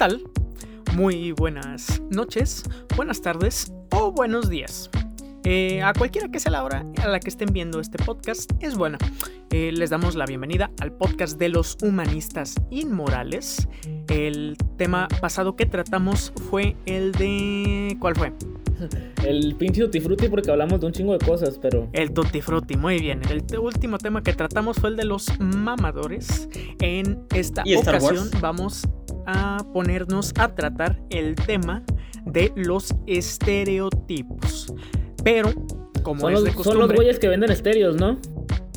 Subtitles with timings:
[0.00, 0.22] tal?
[0.94, 2.64] Muy buenas noches,
[2.96, 4.88] buenas tardes o buenos días.
[5.44, 8.78] Eh, a cualquiera que sea la hora a la que estén viendo este podcast es
[8.78, 8.96] buena.
[9.50, 13.68] Eh, les damos la bienvenida al podcast de los humanistas inmorales.
[14.08, 17.94] El tema pasado que tratamos fue el de...
[18.00, 18.32] ¿Cuál fue?
[19.26, 21.90] El pinche Tutti Frutti porque hablamos de un chingo de cosas, pero...
[21.92, 23.20] El Tutti Frutti, muy bien.
[23.28, 26.48] El último tema que tratamos fue el de los mamadores.
[26.80, 28.88] En esta ocasión vamos
[29.26, 31.82] a ponernos a tratar el tema
[32.24, 34.72] de los estereotipos.
[35.24, 35.52] Pero,
[36.02, 36.80] como son es los, de costumbre...
[36.80, 38.18] Son los güeyes que venden estéreos, ¿no?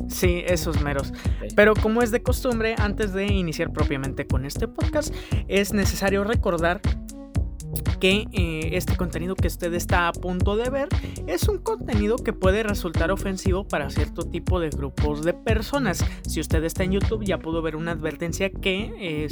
[0.07, 1.13] Sí, esos meros.
[1.55, 5.13] Pero como es de costumbre, antes de iniciar propiamente con este podcast,
[5.47, 6.81] es necesario recordar
[7.99, 10.89] que eh, este contenido que usted está a punto de ver
[11.27, 16.03] es un contenido que puede resultar ofensivo para cierto tipo de grupos de personas.
[16.27, 19.27] Si usted está en YouTube ya pudo ver una advertencia que,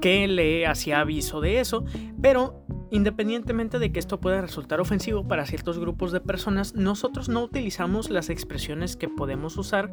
[0.00, 1.84] que le hacía aviso de eso,
[2.20, 7.42] pero Independientemente de que esto pueda resultar ofensivo para ciertos grupos de personas, nosotros no
[7.42, 9.90] utilizamos las expresiones que podemos usar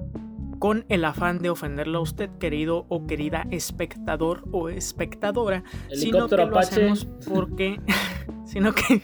[0.64, 6.38] con el afán de ofenderlo a usted, querido o querida espectador o espectadora, sino que
[6.38, 7.82] lo hacemos porque
[8.46, 9.02] sino que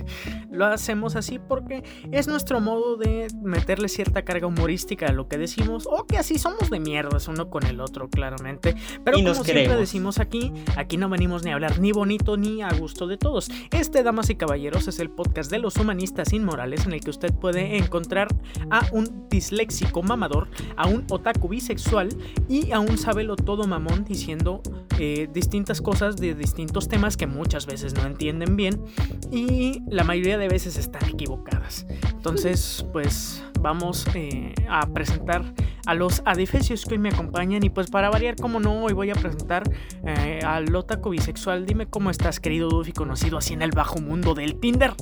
[0.52, 5.38] lo hacemos así porque es nuestro modo de meterle cierta carga humorística a lo que
[5.38, 8.76] decimos o que así somos de mierdas uno con el otro, claramente.
[9.04, 12.70] Pero como siempre decimos aquí, aquí no venimos ni a hablar ni bonito ni a
[12.70, 13.50] gusto de todos.
[13.72, 17.34] Este, damas y caballeros, es el podcast de los humanistas inmorales en el que usted
[17.34, 18.28] puede encontrar
[18.70, 22.10] a un disléxico mamador, a un otaku bisexual
[22.48, 24.62] y a un sabelo todo mamón diciendo
[25.00, 28.84] eh, distintas cosas de distintos temas que muchas veces no entienden bien
[29.32, 31.86] y la mayoría de veces están equivocadas.
[32.12, 35.44] Entonces, pues vamos eh, a presentar
[35.86, 39.10] a los adefesios que hoy me acompañan y pues para variar, como no, hoy voy
[39.10, 39.64] a presentar
[40.06, 41.66] eh, al otaku bisexual.
[41.66, 44.94] Dime cómo estás, querido Duffy, conocido así en el bajo mundo del Tinder.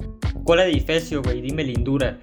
[0.44, 1.41] ¿Cuál adefesio, güey?
[1.41, 2.19] Dime lindura.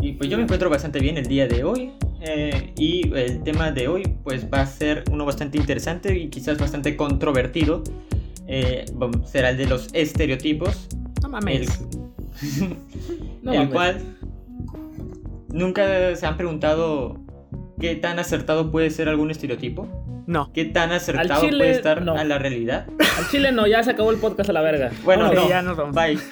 [0.00, 1.92] Y pues yo me encuentro bastante bien el día de hoy.
[2.20, 6.58] Eh, y el tema de hoy pues va a ser uno bastante interesante y quizás
[6.58, 7.82] bastante controvertido.
[9.24, 10.88] será el de los estereotipos.
[11.22, 11.80] No mames.
[13.44, 14.00] El, cual
[15.48, 17.18] nunca se han preguntado
[17.80, 19.88] qué tan acertado puede ser algún estereotipo.
[20.26, 20.52] No.
[20.52, 22.86] ¿Qué tan acertado puede estar a la realidad?
[23.18, 24.90] Al chile no, ya se acabó el podcast a la verga.
[25.04, 26.18] Bueno, no, ya no, bye.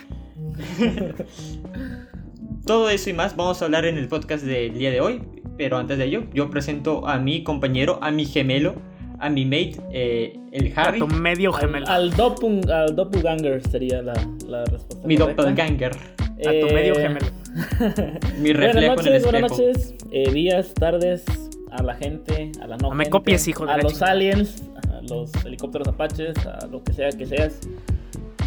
[2.66, 5.22] Todo eso y más vamos a hablar en el podcast del día de hoy.
[5.56, 8.74] Pero antes de ello, yo presento a mi compañero, a mi gemelo,
[9.18, 10.98] a mi mate, eh, el Harry.
[11.00, 11.86] A tu medio gemelo.
[11.88, 14.14] Al, al, doppelganger sería la,
[14.46, 15.06] la respuesta.
[15.06, 15.92] Mi doppelganger.
[15.94, 17.26] A tu medio eh, gemelo.
[18.38, 21.24] mi reflejo buenas noches, en el Buenas noches, eh, días, tardes,
[21.70, 25.00] a la gente, a la no, no me copies, hijo de A los aliens, a
[25.02, 27.60] los helicópteros apaches, a lo que sea que seas.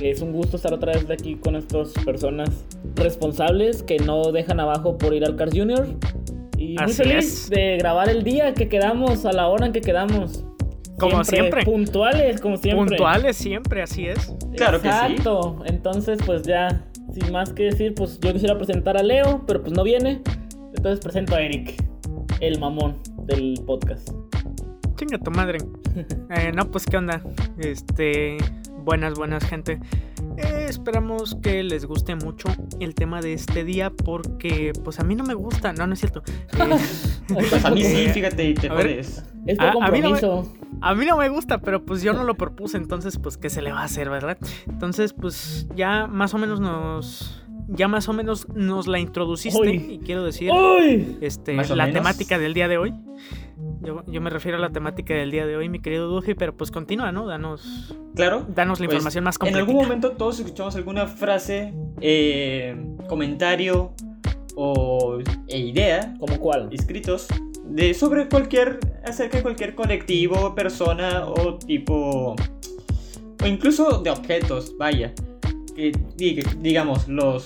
[0.02, 2.50] Es un gusto estar otra vez de aquí con estas personas
[2.96, 5.88] responsables que no dejan abajo por ir al Cars Junior.
[6.60, 10.44] Y muy feliz de grabar el día que quedamos, a la hora en que quedamos.
[11.00, 12.98] Como siempre, Puntuales, como siempre.
[12.98, 14.36] Puntuales siempre, así es.
[14.58, 15.24] Claro que sí.
[15.68, 19.72] Entonces, pues ya, sin más que decir, pues yo quisiera presentar a Leo, pero pues
[19.72, 20.22] no viene.
[20.76, 21.82] Entonces presento a Eric,
[22.42, 24.10] el mamón del podcast.
[24.98, 25.60] Chinga tu madre.
[26.36, 27.24] eh, no, pues qué onda.
[27.58, 28.36] Este,
[28.84, 29.80] buenas, buenas gente.
[30.40, 32.48] Eh, esperamos que les guste mucho
[32.80, 36.00] el tema de este día porque pues a mí no me gusta, no, no es
[36.00, 36.24] cierto.
[37.28, 39.24] pues a mí sí, fíjate, te jodes.
[39.46, 40.20] Es a, a, mí no me,
[40.82, 43.62] a mí no me gusta, pero pues yo no lo propuse, entonces pues qué se
[43.62, 44.38] le va a hacer, ¿verdad?
[44.68, 50.00] Entonces pues ya más o menos nos ya más o menos nos la introduciste y
[50.00, 50.52] quiero decir
[51.22, 52.94] este la temática del día de hoy.
[53.82, 56.70] Yo, me refiero a la temática del día de hoy, mi querido Duffy, pero pues
[56.70, 57.26] continúa, ¿no?
[57.26, 57.96] Danos.
[58.14, 58.46] Claro.
[58.54, 59.60] Danos la pues, información más completa.
[59.60, 62.76] En algún momento todos escuchamos alguna frase, eh,
[63.08, 63.94] comentario
[64.56, 66.14] o e idea.
[66.20, 66.70] ¿Como cuál?
[66.72, 67.28] Escritos
[67.66, 68.80] de sobre cualquier.
[69.06, 72.36] acerca de cualquier colectivo, persona o tipo.
[73.42, 75.14] o incluso de objetos, vaya.
[75.80, 77.46] Que digamos, los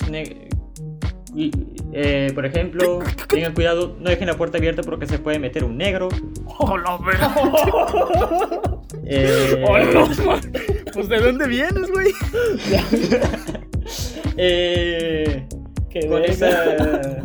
[1.93, 2.99] eh, por ejemplo,
[3.29, 6.09] tengan cuidado, no dejen la puerta abierta porque se puede meter un negro.
[6.57, 6.99] ¡Hola,
[9.05, 9.63] eh...
[10.93, 12.07] Pues de dónde vienes, güey.
[14.37, 15.47] eh...
[16.09, 17.21] con esa...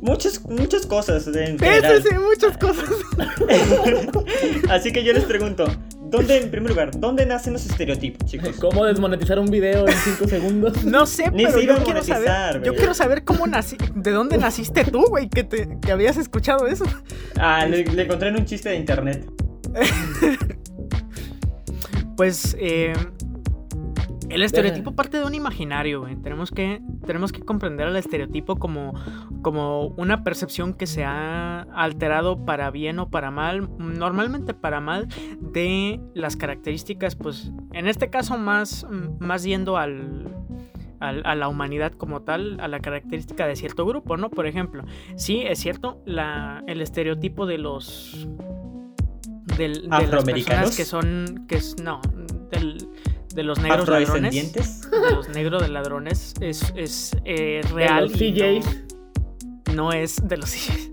[0.00, 2.88] Muchas, muchas cosas en sí, muchas cosas.
[4.70, 5.66] Así que yo les pregunto,
[6.10, 8.56] ¿Dónde, en primer lugar, dónde nacen los estereotipos, chicos?
[8.60, 10.84] ¿Cómo desmonetizar un video en 5 segundos?
[10.88, 12.62] No sé, pero yo quiero saber.
[12.62, 16.66] Yo quiero saber cómo nací, de dónde naciste tú, güey, que, te, que habías escuchado
[16.66, 16.84] eso.
[17.36, 19.30] Ah, le, encontré en un chiste de internet.
[22.16, 22.94] pues, eh,
[24.28, 26.16] El estereotipo parte de un imaginario, güey.
[26.16, 28.94] Tenemos que, tenemos que comprender el estereotipo como,
[29.42, 35.08] como una percepción que se ha alterado para bien o para mal, normalmente para mal,
[35.40, 38.86] de las características, pues, en este caso más,
[39.18, 40.34] más yendo al,
[41.00, 44.30] a la humanidad como tal, a la característica de cierto grupo, ¿no?
[44.30, 44.84] Por ejemplo,
[45.16, 48.28] sí, es cierto, la, el estereotipo de los...
[49.56, 51.46] Del, de las personas que son...
[51.48, 52.00] que es, no,
[52.50, 52.88] del
[53.38, 54.34] de los negros ladrones.
[54.90, 58.08] De los negros de ladrones es, es eh, real.
[58.12, 58.62] De
[59.76, 60.90] No, es de los CJs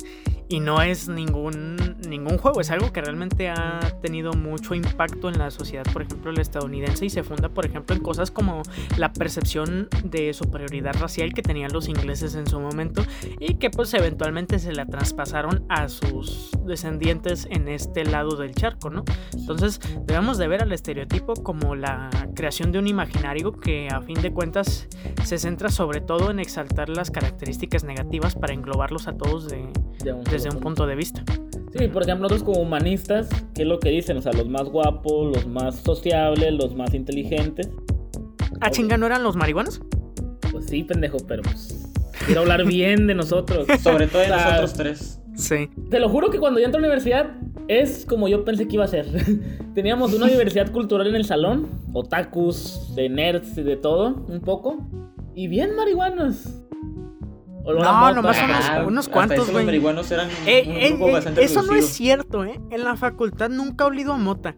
[0.48, 5.40] y no es ningún, ningún juego, es algo que realmente ha tenido mucho impacto en
[5.40, 8.62] la sociedad, por ejemplo, el estadounidense, y se funda, por ejemplo, en cosas como
[8.98, 13.04] la percepción de superioridad racial que tenían los ingleses en su momento
[13.40, 18.90] y que pues eventualmente se la traspasaron a sus descendientes en este lado del charco,
[18.90, 19.04] ¿no?
[19.34, 24.22] Entonces debemos de ver al estereotipo como la creación de un imaginario que a fin
[24.22, 24.88] de cuentas
[25.24, 29.68] se centra sobre todo en exaltar las características negativas para englobarlos a todos de,
[30.14, 31.24] desde un punto de vista.
[31.78, 34.18] Sí, por ejemplo, nosotros como humanistas, ¿qué es lo que dicen?
[34.18, 37.70] O sea, los más guapos, los más sociables, los más inteligentes.
[38.62, 39.82] ¿Ah, chinga, no eran los marihuanos?
[40.52, 41.92] Pues sí, pendejo, pero pues,
[42.26, 43.68] quiero hablar bien de nosotros.
[43.82, 45.22] Sobre todo de nosotros tres.
[45.36, 45.70] Sí.
[45.90, 47.36] Te lo juro que cuando yo entro a la universidad
[47.68, 49.06] es como yo pensé que iba a ser.
[49.76, 54.88] Teníamos una universidad cultural en el salón, otakus, de nerds y de todo, un poco.
[55.34, 56.65] Y bien marihuanos.
[57.66, 59.66] No, nomás unos, unos cuantos, güey.
[59.66, 62.60] marihuanos eran eh, un grupo eh, bastante Eso no es cierto, ¿eh?
[62.70, 64.56] En la facultad nunca he olido a mota.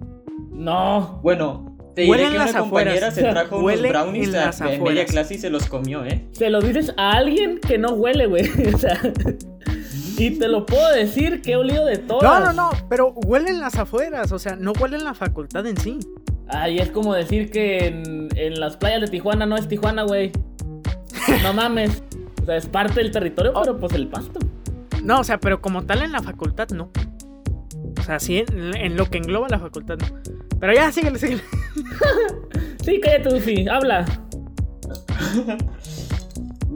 [0.52, 1.20] No.
[1.24, 5.38] Bueno, te diré que una compañera se trajo unos brownies a, en media clase y
[5.38, 6.28] se los comió, ¿eh?
[6.34, 8.50] Se lo dices a alguien que no huele, güey.
[8.74, 9.00] o sea...
[10.20, 12.22] Y te lo puedo decir que he olido de todo.
[12.22, 16.00] No, no, no, pero huelen las afueras, o sea, no huelen la facultad en sí.
[16.48, 20.32] Ay, es como decir que en, en las playas de Tijuana no es Tijuana, güey.
[21.44, 22.02] No mames
[22.48, 23.62] sea, es parte del territorio, oh.
[23.62, 24.40] pero pues el pasto.
[25.04, 26.90] No, o sea, pero como tal en la facultad no.
[28.00, 30.08] O sea, sí, en, lo que engloba la facultad no.
[30.60, 31.44] Pero ya, síguele, síguele.
[32.84, 34.06] sí, cállate, Dufi, habla.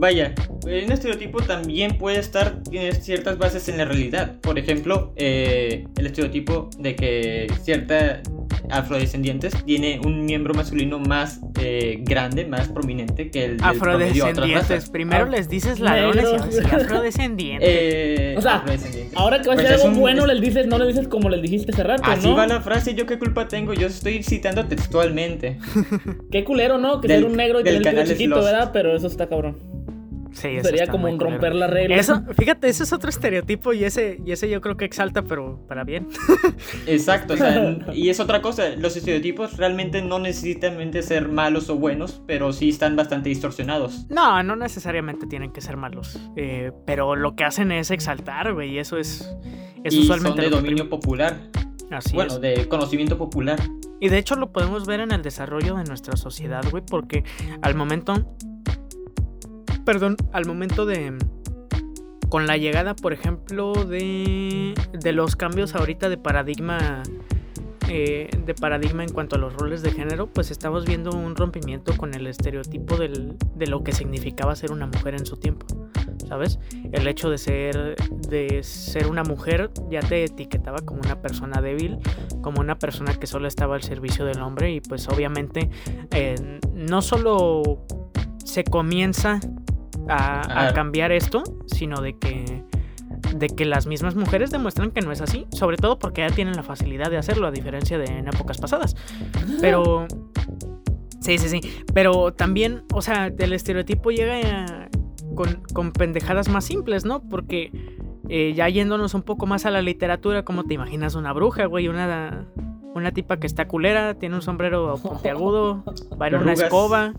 [0.02, 0.34] Vaya,
[0.64, 4.34] un estereotipo también puede estar, tiene ciertas bases en la realidad.
[4.40, 8.20] Por ejemplo, eh, el estereotipo de que cierta
[8.68, 14.90] afrodescendientes tiene un miembro masculino más eh, grande, más prominente que el afrodescendientes.
[14.90, 17.68] Primero ah, les dices ladrones y afrodescendientes.
[17.70, 18.64] Eh, o sea,
[19.14, 21.70] ahora que vas a pues algo bueno, les dices, no le dices como les dijiste
[21.70, 25.58] hace rato, Así va la frase, yo qué culpa tengo, yo estoy citando textualmente.
[26.32, 27.00] qué culero, ¿no?
[27.00, 28.70] Que ser un negro y tener el chiquito, ¿verdad?
[28.72, 29.71] Pero eso está cabrón.
[30.32, 31.96] Sería como un romper la regla.
[31.96, 35.64] Eso, fíjate, ese es otro estereotipo y ese, y ese yo creo que exalta, pero
[35.68, 36.08] para bien.
[36.86, 41.76] Exacto, o sea, y es otra cosa, los estereotipos realmente no necesitan ser malos o
[41.76, 44.06] buenos, pero sí están bastante distorsionados.
[44.10, 48.72] No, no necesariamente tienen que ser malos, eh, pero lo que hacen es exaltar, güey,
[48.72, 49.34] y eso es,
[49.84, 50.42] es y usualmente...
[50.42, 51.38] Son de dominio popular.
[51.90, 53.60] Así bueno, de conocimiento popular.
[54.00, 57.22] Y de hecho lo podemos ver en el desarrollo de nuestra sociedad, güey, porque
[57.60, 58.34] al momento
[59.84, 61.18] perdón, al momento de...
[62.28, 67.02] Con la llegada, por ejemplo, de, de los cambios ahorita de paradigma
[67.94, 71.94] eh, de paradigma en cuanto a los roles de género, pues estamos viendo un rompimiento
[71.94, 75.66] con el estereotipo de lo que significaba ser una mujer en su tiempo,
[76.26, 76.58] ¿sabes?
[76.90, 77.96] El hecho de ser,
[78.30, 81.98] de ser una mujer ya te etiquetaba como una persona débil,
[82.40, 85.68] como una persona que solo estaba al servicio del hombre y pues obviamente
[86.12, 87.84] eh, no solo
[88.42, 89.38] se comienza
[90.08, 92.64] a, cambiar esto, sino de que
[93.34, 96.54] de que las mismas mujeres demuestran que no es así, sobre todo porque ya tienen
[96.54, 98.96] la facilidad de hacerlo a diferencia de en épocas pasadas.
[99.60, 100.06] Pero
[101.20, 101.60] sí, sí, sí,
[101.94, 104.88] pero también, o sea, el estereotipo llega
[105.34, 107.22] con, con, pendejadas más simples, ¿no?
[107.22, 107.70] Porque
[108.28, 111.88] eh, ya yéndonos un poco más a la literatura, como te imaginas una bruja, güey,
[111.88, 112.48] una
[112.94, 115.84] una tipa que está culera, tiene un sombrero puntiagudo,
[116.20, 117.14] va en una escoba.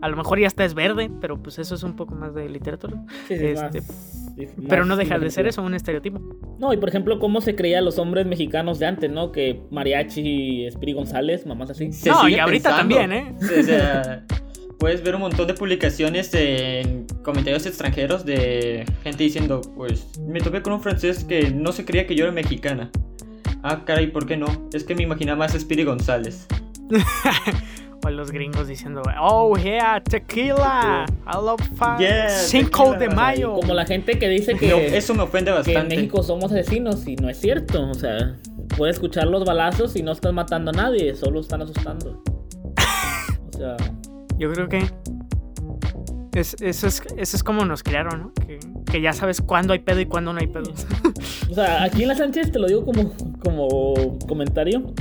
[0.00, 2.48] A lo mejor ya está es verde, pero pues eso es un poco más de
[2.48, 3.02] literatura.
[3.28, 3.82] Este,
[4.68, 6.20] pero no deja de ser eso, un estereotipo.
[6.58, 9.32] No, y por ejemplo, cómo se creían los hombres mexicanos de antes, ¿no?
[9.32, 11.90] Que Mariachi y Espiri González, mamás así.
[12.06, 13.34] no, y ahorita también, ¿eh?
[13.40, 14.24] O sea,
[14.78, 20.62] puedes ver un montón de publicaciones en comentarios extranjeros de gente diciendo, pues, me topé
[20.62, 22.90] con un francés que no se creía que yo era mexicana.
[23.62, 24.46] Ah, caray, ¿por qué no?
[24.72, 26.46] Es que me imaginaba más Espiri González.
[28.04, 31.98] o los gringos diciendo, oh yeah, tequila, I love fun.
[32.28, 33.54] Cinco de mayo.
[33.54, 35.72] Como la gente que dice que, eso me ofende bastante.
[35.72, 37.88] que en México somos asesinos y no es cierto.
[37.88, 38.36] O sea,
[38.76, 42.22] puedes escuchar los balazos y no estás matando a nadie, solo están asustando.
[43.48, 43.76] O sea.
[44.38, 44.84] Yo creo que
[46.38, 48.32] es, eso, es, eso es como nos crearon, ¿no?
[48.34, 50.72] Que, que ya sabes cuándo hay pedo y cuándo no hay pedo.
[51.50, 53.12] O sea, aquí en la Sánchez te lo digo como,
[53.42, 54.94] como comentario.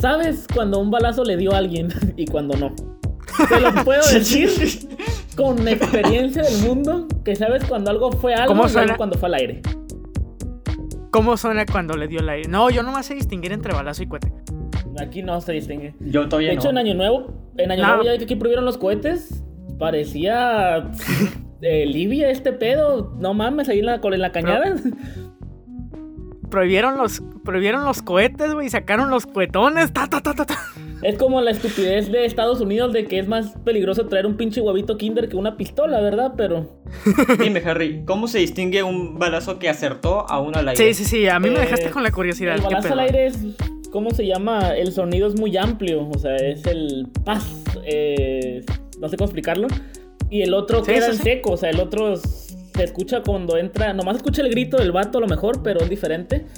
[0.00, 2.74] ¿Sabes cuando un balazo le dio a alguien y cuando no?
[3.48, 4.50] Te lo puedo decir
[5.36, 8.84] con experiencia del mundo que sabes cuando algo fue algo ¿Cómo y suena?
[8.86, 9.62] algo cuando fue al aire.
[11.10, 12.48] ¿Cómo suena cuando le dio el aire?
[12.48, 14.32] No, yo no me sé distinguir entre balazo y cohete.
[15.00, 15.94] Aquí no se distingue.
[16.00, 16.80] Yo todavía De hecho, no.
[16.80, 17.88] en Año Nuevo, en Año No.
[17.88, 19.42] Nuevo ya que aquí prohibieron los cohetes,
[19.78, 20.90] parecía
[21.62, 23.14] eh, Libia este pedo.
[23.18, 24.74] No mames, ahí en la, en la cañada.
[26.50, 29.92] Prohibieron los, prohibieron los cohetes, güey, y sacaron los cohetones.
[29.92, 30.58] Ta, ta, ta, ta, ta.
[31.02, 34.60] Es como la estupidez de Estados Unidos de que es más peligroso traer un pinche
[34.60, 36.32] huevito Kinder que una pistola, ¿verdad?
[36.36, 36.80] Pero
[37.38, 40.92] Dime, Harry, ¿cómo se distingue un balazo que acertó a uno al aire?
[40.94, 42.54] Sí, sí, sí, a mí me Eh, dejaste con la curiosidad.
[42.56, 43.38] el ¿qué balazo al aire es,
[43.92, 44.70] ¿cómo se llama?
[44.74, 47.46] El sonido es muy amplio, o sea, es el paz,
[47.84, 48.64] eh,
[48.98, 49.68] no sé cómo explicarlo.
[50.30, 51.22] Y el otro Sí, queda en sí.
[51.22, 52.47] seco, o sea, el otro s-
[52.78, 55.88] se escucha cuando entra, nomás escucha el grito del vato a lo mejor, pero es
[55.90, 56.46] diferente.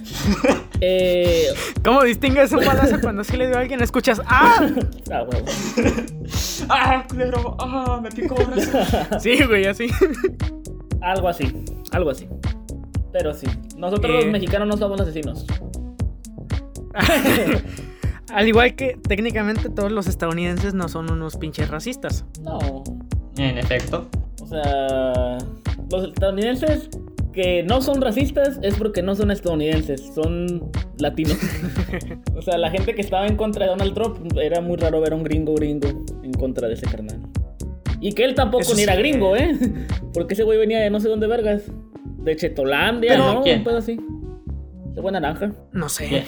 [0.82, 1.48] Eh,
[1.84, 3.82] ¿Cómo distingues un balazo cuando sí le dio a alguien?
[3.82, 4.66] Escuchas, ¡ah!
[5.12, 5.44] ah, huevo.
[6.70, 7.54] ¡Ah, culero!
[7.60, 8.34] ¡Ah, me picó!
[9.18, 9.88] Sí, güey, así.
[11.02, 11.52] Algo así,
[11.92, 12.28] algo así.
[13.12, 13.46] Pero sí,
[13.76, 14.24] nosotros Eh.
[14.24, 15.44] los mexicanos no somos asesinos.
[18.32, 22.24] Al igual que técnicamente todos los estadounidenses no son unos pinches racistas.
[22.42, 22.84] No,
[23.36, 24.08] En efecto.
[24.50, 25.38] O sea,
[25.90, 26.90] los estadounidenses
[27.32, 31.38] que no son racistas es porque no son estadounidenses, son latinos.
[32.36, 35.12] o sea, la gente que estaba en contra de Donald Trump era muy raro ver
[35.12, 35.88] a un gringo gringo
[36.24, 37.20] en contra de ese carnal.
[38.00, 38.98] Y que él tampoco Eso ni era sí.
[38.98, 39.56] gringo, ¿eh?
[40.12, 41.62] Porque ese güey venía de no sé dónde vergas.
[42.18, 43.42] De Chetolandia, Pero, ¿no?
[43.42, 43.58] ¿quién?
[43.58, 44.00] Un pedo así.
[44.94, 45.52] De buena naranja.
[45.72, 46.08] No sé.
[46.08, 46.24] ¿Qué?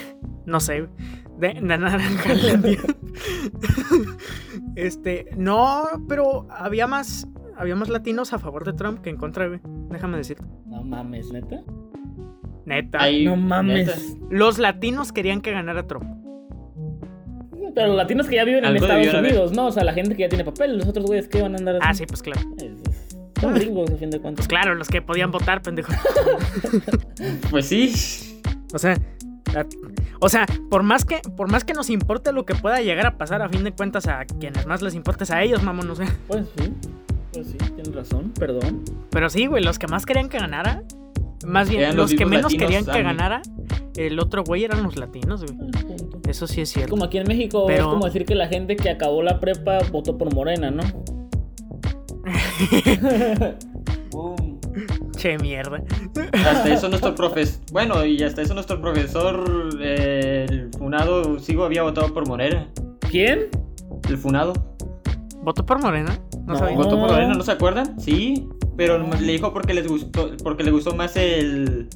[0.47, 0.87] No sé.
[1.39, 2.35] De, de naranja.
[4.75, 7.29] Este, no, pero había más.
[7.57, 9.61] Había más latinos a favor de Trump que en contra, güey.
[9.91, 10.39] Déjame decir.
[10.67, 11.63] No mames, neta.
[12.65, 12.99] Neta.
[13.25, 13.87] No mames.
[13.87, 13.99] neta.
[14.31, 16.05] Los latinos querían que ganara Trump.
[17.75, 19.15] Pero los latinos que ya viven en Estados.
[19.15, 19.67] Unidos, ¿no?
[19.67, 21.79] O sea, la gente que ya tiene papel, los otros güeyes que van a andar
[21.81, 22.41] Ah, sí, pues claro.
[23.41, 24.47] Son gringos, a fin de cuentas.
[24.47, 25.93] Pues claro, los que podían votar, pendejo.
[27.51, 28.41] Pues sí.
[28.75, 28.97] O sea,
[30.21, 33.19] o sea, por más que por más que nos importe lo que pueda llegar a
[33.19, 35.95] pasar, a fin de cuentas a quienes más les importe es a ellos, mamón, no
[35.95, 36.05] sé.
[36.27, 36.73] Pues sí,
[37.33, 38.83] pues sí, tienes razón, perdón.
[39.11, 40.83] Pero sí, güey, los que más querían que ganara,
[41.47, 43.43] más bien Eran los, los que menos latinos, querían que ganara,
[43.97, 45.59] el otro güey eran los latinos, güey.
[45.75, 45.81] Ah.
[46.29, 46.91] Eso sí es Es cierto.
[46.91, 49.79] como aquí en México, Pero- es como decir que la gente que acabó la prepa
[49.91, 50.83] votó por Morena, ¿no?
[54.11, 54.61] Boom.
[55.17, 55.83] Che, mierda.
[56.33, 57.61] Hasta eso nuestro profesor.
[57.73, 59.71] Bueno, y hasta eso nuestro profesor.
[59.81, 62.69] eh, el Funado, sigo había votado por Morena.
[63.11, 63.49] ¿Quién?
[64.09, 64.53] El Funado.
[65.43, 66.19] ¿Votó por Morena?
[66.53, 66.59] No, No.
[66.59, 66.77] sabía.
[66.77, 67.35] ¿Votó por Morena?
[67.35, 68.01] ¿No se acuerdan?
[68.01, 68.49] Sí.
[68.77, 70.31] Pero le dijo porque les gustó.
[70.43, 71.89] Porque le gustó más el.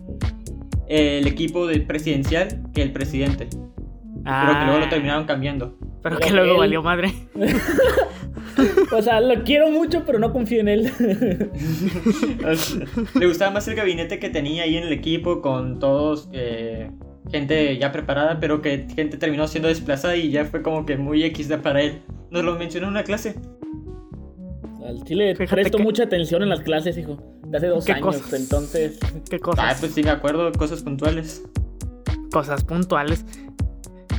[0.88, 3.48] El equipo de presidencial que el presidente.
[3.48, 5.76] Pero que luego lo Ah, terminaron cambiando.
[6.02, 7.12] Pero que luego él- valió madre.
[8.92, 10.90] O sea, lo quiero mucho, pero no confío en él.
[13.14, 16.90] Le gustaba más el gabinete que tenía ahí en el equipo con todos eh,
[17.30, 21.22] gente ya preparada, pero que gente terminó siendo desplazada y ya fue como que muy
[21.34, 22.00] XD para él.
[22.30, 23.34] Nos lo mencionó en una clase.
[24.86, 27.18] Al chile Fíjate presto que- mucha atención en las clases, hijo.
[27.46, 28.32] De hace dos ¿Qué años, cosas?
[28.40, 28.98] entonces.
[29.28, 29.80] Qué Ah, cosas.
[29.80, 31.42] pues sí me acuerdo, cosas puntuales.
[32.30, 33.24] Cosas puntuales.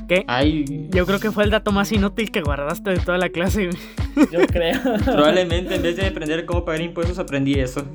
[0.08, 3.30] Que Ay, yo creo que fue el dato más inútil que guardaste de toda la
[3.30, 3.70] clase.
[4.32, 4.80] Yo creo.
[5.06, 7.86] probablemente en vez de aprender cómo pagar impuestos aprendí eso.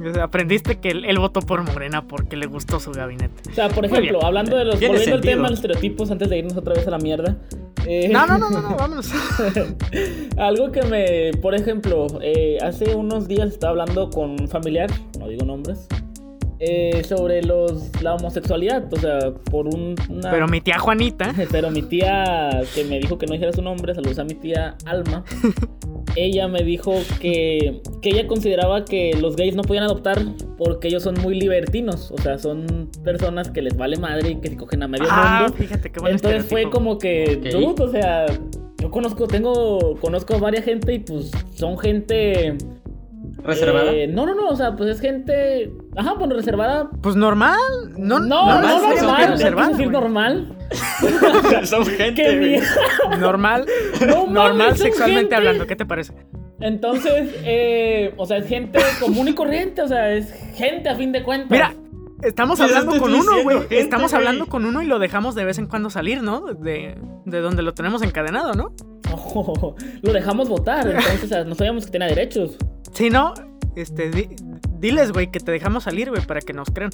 [0.00, 3.50] O sea, aprendiste que él, él votó por Morena porque le gustó su gabinete.
[3.50, 4.74] O sea, por ejemplo, hablando de los.
[4.80, 7.36] Volviendo al tema de los estereotipos antes de irnos otra vez a la mierda.
[7.86, 9.10] Eh, No, no, no, no, no, vámonos.
[10.36, 11.32] Algo que me.
[11.40, 15.86] Por ejemplo, eh, hace unos días estaba hablando con un familiar, no digo nombres,
[16.58, 18.92] eh, sobre los, la homosexualidad.
[18.92, 19.18] O sea,
[19.50, 20.30] por un, una.
[20.30, 23.94] Pero mi tía Juanita, Pero mi tía, que me dijo que no dijera su nombre,
[23.94, 25.24] saludos a mi tía Alma.
[26.16, 30.18] ella me dijo que, que ella consideraba que los gays no podían adoptar
[30.56, 32.10] porque ellos son muy libertinos.
[32.10, 35.42] O sea, son personas que les vale madre y que se cogen a medio ah,
[35.42, 35.56] mundo.
[35.56, 38.26] fíjate qué buen Entonces fue como que, dude, o sea,
[38.78, 42.56] yo conozco, tengo, conozco a varias gente y pues son gente...
[43.42, 43.92] ¿Reservada?
[43.92, 45.72] eh, no, no, no, o sea, pues es gente...
[45.96, 46.90] Ajá, bueno, reservada.
[47.02, 47.58] Pues normal.
[47.96, 49.88] No, No, no, normal, no, normal, quise decir güey.
[49.90, 50.56] normal.
[51.64, 52.62] Son gente.
[53.18, 53.66] Normal.
[54.00, 55.34] No normal mames, sexualmente gente.
[55.36, 55.66] hablando.
[55.66, 56.12] ¿Qué te parece?
[56.60, 61.12] Entonces, eh, o sea, es gente común y corriente, o sea, es gente a fin
[61.12, 61.50] de cuentas.
[61.50, 61.74] Mira,
[62.22, 63.58] estamos hablando con uno, güey.
[63.70, 66.40] Estamos hablando con uno y lo dejamos de vez en cuando salir, ¿no?
[66.54, 68.72] De, de donde lo tenemos encadenado, ¿no?
[70.02, 72.56] lo dejamos votar, entonces no sabíamos que tenía derechos.
[72.92, 73.34] Sí, no,
[73.76, 74.10] este,
[74.78, 76.90] diles, güey, que te dejamos salir, güey, para que nos crean.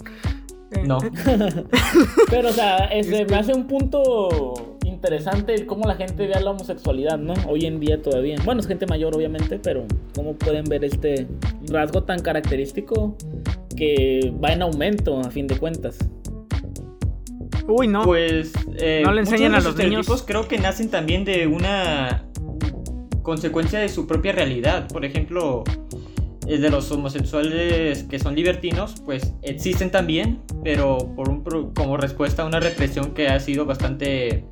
[0.85, 0.99] No.
[2.31, 6.51] Pero, o sea, este, me hace un punto interesante cómo la gente ve a la
[6.51, 7.35] homosexualidad, ¿no?
[7.49, 8.37] Hoy en día todavía.
[8.45, 9.85] Bueno, es gente mayor, obviamente, pero
[10.15, 11.27] cómo pueden ver este
[11.69, 13.17] rasgo tan característico
[13.77, 15.99] que va en aumento, a fin de cuentas.
[17.67, 18.05] Uy, no.
[18.05, 20.07] Pues eh, no le enseñan a los niños.
[20.27, 22.25] Creo que nacen también de una
[23.23, 24.89] consecuencia de su propia realidad.
[24.89, 25.65] Por ejemplo,
[26.47, 31.43] el de los homosexuales que son libertinos, pues existen también, pero por un,
[31.75, 34.45] como respuesta a una represión que ha sido bastante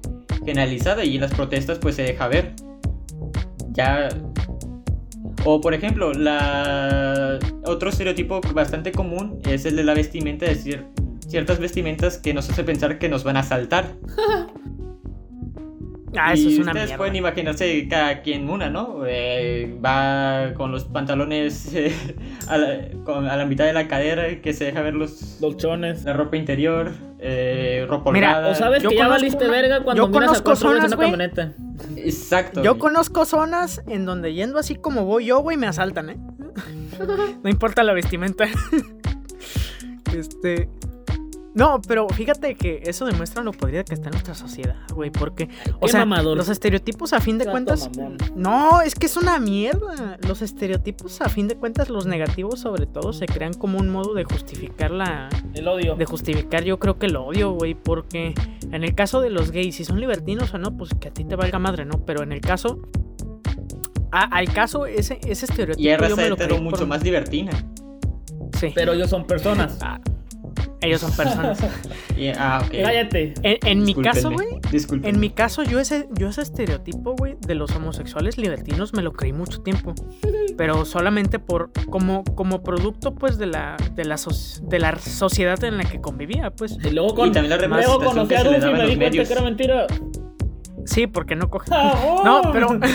[0.45, 2.55] generalizada y en las protestas pues se deja ver.
[3.73, 4.09] Ya
[5.45, 6.13] o por ejemplo,
[7.65, 10.87] otro estereotipo bastante común es el de la vestimenta, es decir,
[11.27, 13.95] ciertas vestimentas que nos hace pensar que nos van a saltar.
[16.17, 19.03] Ah, eso es una ustedes pueden imaginarse cada quien una, ¿no?
[19.07, 21.95] Eh, va con los pantalones eh,
[22.49, 26.93] a, la, mitad de la cadera que se deja ver los dolchones, la ropa interior,
[27.21, 31.53] eh, ropa Mira, o sabes que ya valiste verga cuando yo conozco zonas, una camioneta.
[31.97, 32.63] Exacto.
[32.63, 36.17] Yo conozco zonas en donde yendo así como voy yo, güey, me asaltan, ¿eh?
[37.43, 38.47] no importa la vestimenta.
[40.17, 40.69] este,
[41.53, 45.49] no, pero fíjate que eso demuestra lo podrida que está en nuestra sociedad, güey, porque,
[45.81, 47.91] o sea, los estereotipos a fin de cuentas,
[48.37, 50.17] no, es que es una mierda.
[50.27, 54.15] Los estereotipos a fin de cuentas, los negativos sobre todo, se crean como un modo
[54.15, 58.35] de justificar la, el odio, de justificar, yo creo que el odio, güey, porque
[58.71, 61.25] en el caso de los gays, si son libertinos o no, pues que a ti
[61.25, 62.05] te valga madre, ¿no?
[62.05, 62.81] Pero en el caso,
[64.13, 67.53] al caso ese, ese estereotipo, y es yo me lo mucho más libertina.
[68.59, 68.73] Sí.
[68.75, 69.79] Pero ellos son personas.
[69.81, 70.01] Ah,
[70.81, 71.59] ellos son personas.
[72.39, 73.35] ah, Cállate.
[73.43, 74.49] En, mi caso, güey.
[75.03, 79.13] En mi caso, yo ese, yo ese estereotipo, güey, de los homosexuales libertinos me lo
[79.13, 79.95] creí mucho tiempo.
[80.57, 81.71] Pero solamente por.
[81.91, 84.17] como, como producto, pues, de la, de la,
[84.63, 86.77] de la sociedad en la que convivía, pues.
[86.83, 89.43] Y luego, con, también la luego conocí a Dulce y me di cuenta que era
[89.43, 89.87] mentira.
[90.87, 91.69] Sí, porque no coge.
[91.73, 92.53] Ah, no, oh.
[92.53, 92.69] pero.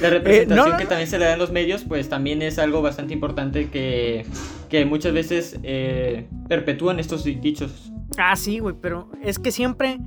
[0.00, 2.82] La representación eh, que también se le da en los medios, pues también es algo
[2.82, 4.24] bastante importante que,
[4.68, 7.92] que muchas veces eh, perpetúan estos dichos.
[8.16, 9.98] Ah, sí, güey, pero es que siempre...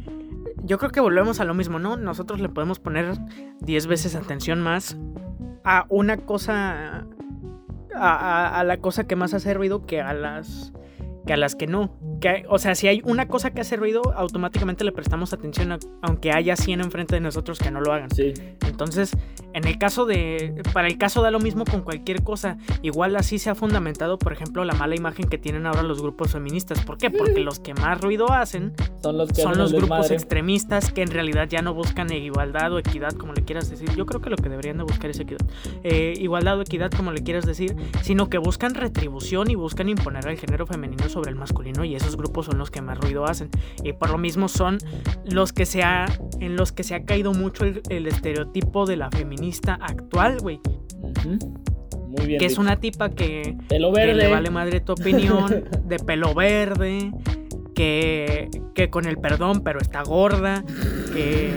[0.64, 1.98] Yo creo que volvemos a lo mismo, ¿no?
[1.98, 3.14] Nosotros le podemos poner
[3.62, 4.98] 10 veces atención más
[5.64, 7.08] a una cosa...
[7.94, 10.72] A, a, la cosa que más hace ruido que a las
[11.26, 11.98] que a las que no.
[12.20, 16.32] Que, o sea, si hay una cosa que hace ruido, automáticamente le prestamos atención, aunque
[16.32, 18.10] haya 100 enfrente de nosotros que no lo hagan.
[18.12, 18.34] Sí.
[18.66, 19.12] Entonces,
[19.54, 20.62] en el caso de.
[20.74, 22.58] Para el caso da lo mismo con cualquier cosa.
[22.82, 26.32] Igual así se ha fundamentado, por ejemplo, la mala imagen que tienen ahora los grupos
[26.32, 26.84] feministas.
[26.84, 27.10] ¿Por qué?
[27.10, 31.48] Porque los que más ruido hacen son los, son los grupos extremistas que en realidad
[31.50, 33.90] ya no buscan igualdad o equidad, como le quieras decir.
[33.96, 35.42] Yo creo que lo que deberían de buscar es equidad.
[35.84, 40.28] Eh, igualdad o equidad, como le quieras decir, sino que buscan retribución y buscan imponer
[40.28, 43.50] al género femenino sobre el masculino y esos grupos son los que más ruido hacen.
[43.84, 44.78] Y por lo mismo son
[45.26, 46.06] los que se ha,
[46.40, 49.10] en los que se ha caído mucho el, estereotipo de la
[49.82, 50.60] actual, güey.
[52.08, 52.40] Muy bien.
[52.40, 54.14] Que es una tipa que, pelo verde.
[54.16, 57.12] le vale madre tu opinión, de pelo verde,
[57.74, 60.64] que, que con el perdón, pero está gorda,
[61.14, 61.56] que...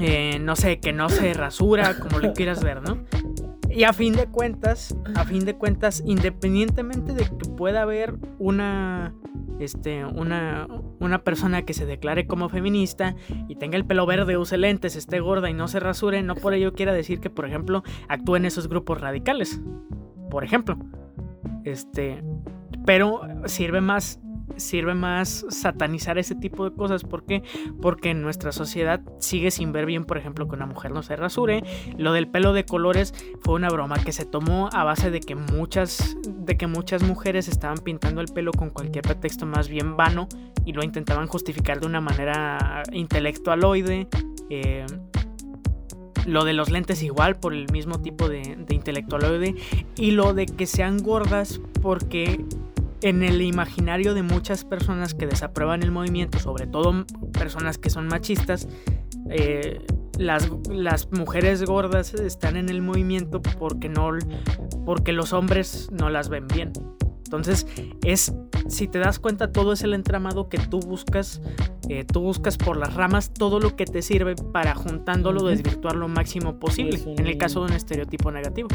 [0.00, 3.04] Eh, no sé, que no se rasura, como le quieras ver, ¿no?
[3.74, 9.14] Y a fin de cuentas, a fin de cuentas, independientemente de que pueda haber una,
[9.60, 10.68] este, una,
[11.00, 13.16] una persona que se declare como feminista
[13.48, 16.52] y tenga el pelo verde, use lentes, esté gorda y no se rasure, no por
[16.52, 19.60] ello quiera decir que, por ejemplo, actúe en esos grupos radicales.
[20.30, 20.76] Por ejemplo.
[21.64, 22.22] Este,
[22.84, 24.20] pero sirve más
[24.56, 27.04] sirve más satanizar ese tipo de cosas.
[27.04, 27.42] ¿Por qué?
[27.80, 31.16] Porque en nuestra sociedad sigue sin ver bien, por ejemplo, que una mujer no se
[31.16, 31.62] rasure.
[31.96, 35.34] Lo del pelo de colores fue una broma que se tomó a base de que
[35.34, 40.28] muchas, de que muchas mujeres estaban pintando el pelo con cualquier pretexto más bien vano
[40.64, 44.08] y lo intentaban justificar de una manera intelectualoide.
[44.50, 44.86] Eh,
[46.26, 49.56] lo de los lentes igual por el mismo tipo de, de intelectualoide
[49.96, 52.44] y lo de que sean gordas porque
[53.02, 58.06] en el imaginario de muchas personas que desaprueban el movimiento, sobre todo personas que son
[58.06, 58.68] machistas,
[59.30, 59.84] eh,
[60.18, 64.10] las, las, mujeres gordas están en el movimiento porque, no,
[64.84, 66.72] porque los hombres no las ven bien.
[67.24, 67.66] Entonces,
[68.04, 68.34] es,
[68.68, 71.40] si te das cuenta, todo es el entramado que tú buscas,
[71.88, 76.08] eh, tú buscas por las ramas todo lo que te sirve para juntándolo desvirtuar lo
[76.08, 78.68] máximo posible, en el caso de un estereotipo negativo.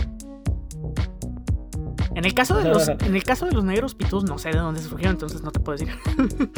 [2.17, 4.57] En el caso de los, en el caso de los negros pitos, no sé de
[4.57, 5.93] dónde surgieron, entonces no te puedo decir.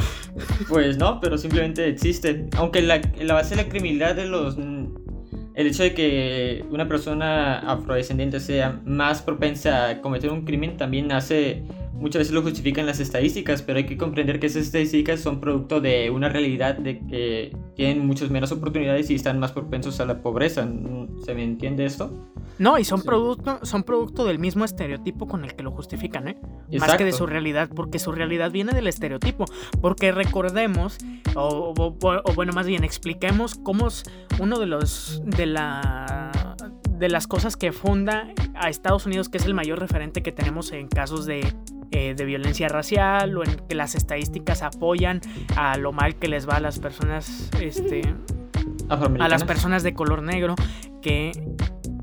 [0.70, 2.48] Pues no, pero simplemente existe.
[2.56, 7.60] Aunque la, la base de la criminalidad de los el hecho de que una persona
[7.60, 11.64] afrodescendiente sea más propensa a cometer un crimen también hace
[12.00, 15.82] muchas veces lo justifican las estadísticas, pero hay que comprender que esas estadísticas son producto
[15.82, 20.22] de una realidad de que tienen muchas menos oportunidades y están más propensos a la
[20.22, 20.68] pobreza.
[21.26, 22.12] ¿Se me entiende esto?
[22.58, 26.38] No, y son, producto, son producto del mismo estereotipo con el que lo justifican, ¿eh?
[26.78, 29.46] Más que de su realidad, porque su realidad viene del estereotipo.
[29.82, 30.98] Porque recordemos,
[31.36, 34.04] o, o bueno, más bien expliquemos cómo es
[34.40, 36.32] uno de los de la
[37.00, 40.74] de las cosas que funda a Estados Unidos, que es el mayor referente que tenemos
[40.74, 41.42] en casos de
[41.92, 45.22] eh, de violencia racial o en que las estadísticas apoyan
[45.56, 48.02] a lo mal que les va a las personas, este,
[48.90, 50.56] a las personas de color negro
[51.02, 51.32] que,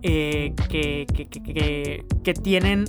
[0.03, 2.85] eh, que, que, que, que tienen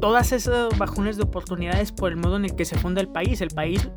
[0.00, 3.40] todas esas bajones de oportunidades por el modo en el que se funda el país.
[3.40, 3.88] El país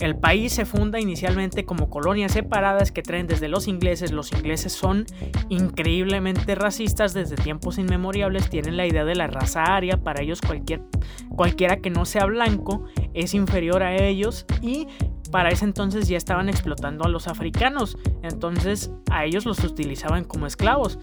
[0.00, 4.12] el país se funda inicialmente como colonias separadas que traen desde los ingleses.
[4.12, 5.04] Los ingleses son
[5.50, 8.48] increíblemente racistas desde tiempos inmemoriales.
[8.48, 10.02] Tienen la idea de la raza aria.
[10.02, 10.80] Para ellos cualquier,
[11.28, 14.46] cualquiera que no sea blanco es inferior a ellos.
[14.62, 14.86] Y
[15.30, 17.98] para ese entonces ya estaban explotando a los africanos.
[18.22, 20.98] Entonces a ellos los utilizaban como esclavos.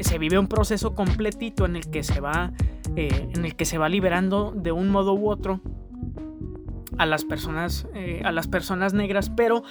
[0.00, 2.52] Se vive un proceso completito en el que se va,
[2.94, 5.62] eh, en el que se va liberando de un modo u otro
[6.98, 9.62] a las personas, eh, a las personas negras, pero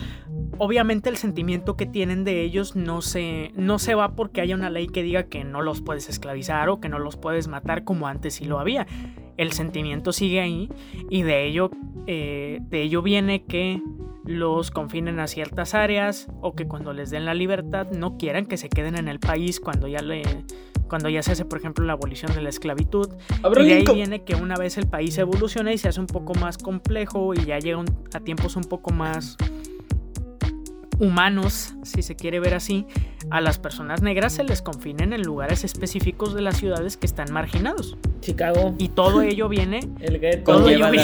[0.58, 4.70] obviamente el sentimiento que tienen de ellos no se, no se va porque haya una
[4.70, 8.08] ley que diga que no los puedes esclavizar o que no los puedes matar como
[8.08, 8.88] antes sí lo había.
[9.38, 10.70] El sentimiento sigue ahí
[11.10, 11.72] y de ello,
[12.08, 13.82] eh, de ello viene que
[14.26, 18.58] los confinen a ciertas áreas o que cuando les den la libertad no quieran que
[18.58, 20.24] se queden en el país cuando ya le
[20.88, 23.10] cuando ya se hace, por ejemplo, la abolición de la esclavitud.
[23.44, 26.36] y de ahí viene que una vez el país evoluciona y se hace un poco
[26.36, 29.36] más complejo y ya llega a tiempos un poco más
[31.04, 32.88] humanos, si se quiere ver así,
[33.30, 37.32] a las personas negras se les confinen en lugares específicos de las ciudades que están
[37.32, 37.98] marginados.
[38.22, 38.74] Chicago.
[38.78, 39.82] Y todo ello viene.
[40.00, 41.04] el ello viene,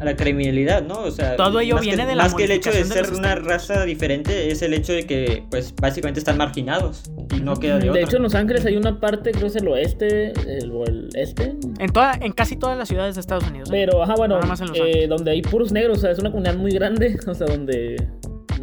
[0.00, 1.02] a la criminalidad, ¿no?
[1.02, 3.84] O sea, todo ello viene de la Más que el hecho de ser una raza
[3.84, 7.02] diferente, es el hecho de que, pues, básicamente están marginados
[7.36, 8.00] y no queda de, de otra.
[8.00, 10.32] De hecho, en Los Ángeles hay una parte, creo que es el oeste
[10.72, 11.54] o el este.
[11.78, 13.68] En, toda, en casi todas las ciudades de Estados Unidos.
[13.68, 13.72] ¿eh?
[13.72, 14.40] Pero, ajá, bueno,
[14.74, 17.96] eh, donde hay puros negros, o sea, es una comunidad muy grande, o sea, donde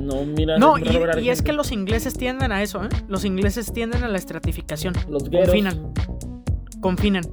[0.07, 2.89] no mira no y, y es que los ingleses tienden a eso ¿eh?
[3.07, 4.93] los ingleses tienden a la estratificación.
[5.09, 5.93] Los confinan.
[6.81, 7.23] Confinan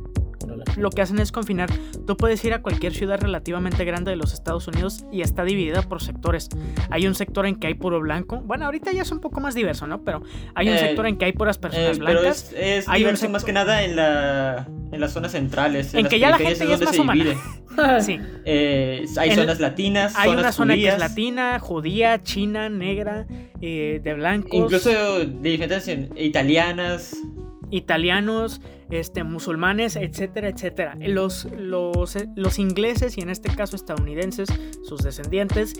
[0.77, 1.71] lo que hacen es confinar.
[2.07, 5.83] Tú puedes ir a cualquier ciudad relativamente grande de los Estados Unidos y está dividida
[5.83, 6.49] por sectores.
[6.91, 8.41] Hay un sector en que hay puro blanco.
[8.41, 10.03] Bueno, ahorita ya es un poco más diverso, ¿no?
[10.03, 10.23] Pero
[10.55, 12.51] hay un eh, sector en que hay puras personas eh, blancas.
[12.51, 15.95] Pero es, hay diverso más que nada en, la, en las zonas centrales.
[15.95, 17.25] En, que ya la gente ya es más humana.
[18.01, 18.21] sí.
[18.45, 20.15] Eh, hay zonas latinas.
[20.17, 23.27] Hay una zona que es latina, judía, china, negra,
[23.61, 24.53] de blancos.
[24.53, 27.17] Incluso de diferentes italianas
[27.71, 30.95] italianos, este, musulmanes, etcétera, etcétera.
[30.99, 34.49] Los, los, los ingleses y en este caso estadounidenses,
[34.83, 35.75] sus descendientes,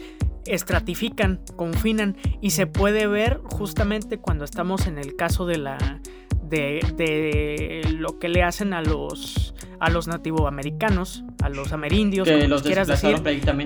[0.47, 6.01] estratifican, confinan y se puede ver justamente cuando estamos en el caso de la
[6.43, 12.49] de, de lo que le hacen a los a los nativoamericanos, a los amerindios, que
[12.49, 13.17] los quieras decir,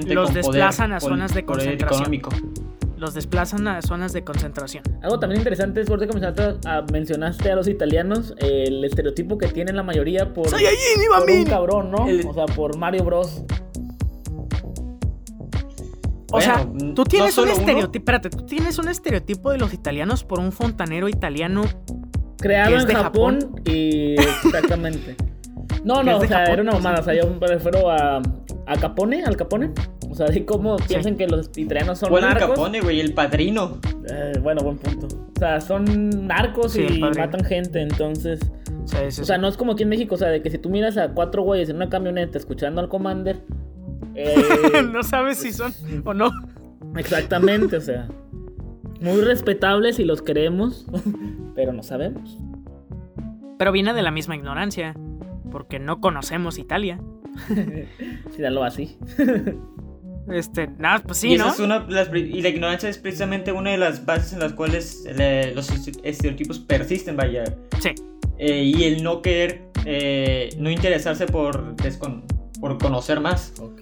[0.09, 2.11] los desplazan a zonas de concentración
[2.99, 4.83] los desplazan a zonas de concentración.
[5.03, 6.09] Algo también interesante es porque
[6.67, 10.65] a, mencionaste a los italianos, el estereotipo que tienen la mayoría por, ¡Soy
[11.09, 12.07] por un cabrón, ¿no?
[12.29, 13.43] O sea, por Mario Bros.
[16.31, 20.41] O sea, tú tienes un estereotipo, espérate, tú tienes un estereotipo de los italianos por
[20.41, 21.63] un fontanero italiano
[22.39, 25.17] creado en Japón, y exactamente.
[25.85, 28.21] No, no, o sea, era una mamada, o sea, yo me refiero a,
[28.67, 29.71] a Capone, al Capone.
[30.19, 32.43] O sea, de cómo piensan que los italianos son narcos.
[32.43, 32.99] el Capone, güey?
[32.99, 33.79] El padrino.
[34.11, 35.07] Eh, bueno, buen punto.
[35.07, 38.41] O sea, son narcos y matan gente, entonces...
[38.83, 40.97] o sea, no es como aquí en México, o sea, de que si tú miras
[40.97, 43.39] a cuatro güeyes en una camioneta escuchando al Commander...
[44.17, 44.35] Eh,
[44.93, 45.73] no sabes si son
[46.05, 46.33] o no.
[46.97, 48.09] Exactamente, o sea...
[49.01, 50.85] Muy respetables y los queremos,
[51.55, 52.37] pero no sabemos.
[53.57, 54.97] Pero viene de la misma ignorancia,
[55.53, 57.01] porque no conocemos Italia.
[58.33, 58.99] si dalo así.
[60.31, 61.49] Este, nada, pues sí, y ¿no?
[61.49, 65.05] Es una, y la ignorancia es precisamente una de las bases en las cuales
[65.55, 65.71] los
[66.03, 67.45] estereotipos persisten, vaya.
[67.81, 67.91] Sí.
[68.39, 71.75] Eh, y el no querer, eh, no interesarse por,
[72.61, 73.55] por conocer más.
[73.59, 73.81] Ok.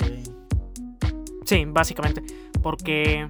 [1.45, 2.23] Sí, básicamente.
[2.63, 3.27] Porque,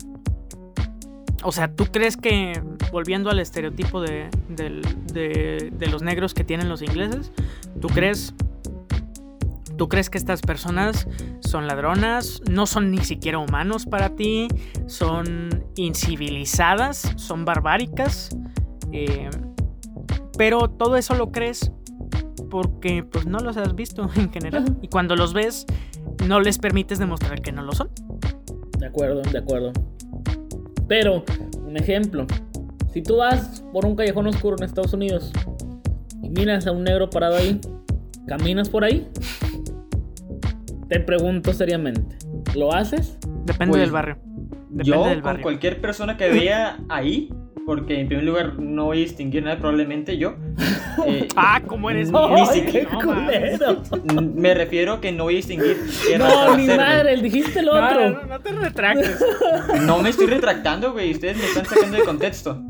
[1.43, 2.61] o sea, ¿tú crees que,
[2.93, 7.33] volviendo al estereotipo de, de, de los negros que tienen los ingleses,
[7.81, 8.35] ¿tú crees
[9.77, 11.07] ¿Tú crees que estas personas
[11.41, 12.41] son ladronas?
[12.51, 14.49] ¿No son ni siquiera humanos para ti?
[14.87, 17.13] ¿Son incivilizadas?
[17.17, 18.31] ¿Son barbáricas?
[18.93, 19.29] Eh,
[20.39, 21.73] pero todo eso lo crees
[22.51, 24.79] porque pues no los has visto en general.
[24.81, 25.67] Y cuando los ves,
[26.27, 27.91] no les permites demostrar que no lo son.
[28.79, 29.73] De acuerdo, de acuerdo.
[30.89, 31.25] Pero,
[31.67, 32.27] un ejemplo.
[32.93, 35.33] Si tú vas por un callejón oscuro en Estados Unidos
[36.23, 37.61] y miras a un negro parado ahí,
[38.27, 39.07] ¿caminas por ahí?
[40.89, 42.17] Te pregunto seriamente,
[42.55, 43.19] ¿lo haces?
[43.45, 44.19] Depende Pues, del barrio.
[44.71, 45.43] Depende Yo, del con barrio.
[45.43, 47.33] cualquier persona que vea ahí,
[47.65, 50.37] porque en primer lugar no voy a distinguir nada, probablemente yo.
[51.07, 52.47] eh, Ah, ¿cómo eres Ni bien?
[52.47, 55.77] siquiera- No, me refiero que no voy a distinguir
[56.19, 56.77] No, a ni güey.
[56.79, 58.11] madre, dijiste el No, otro.
[58.11, 59.25] no, no te retractes.
[59.83, 61.11] No me estoy retractando, güey.
[61.13, 62.63] Ustedes me están sacando de contexto.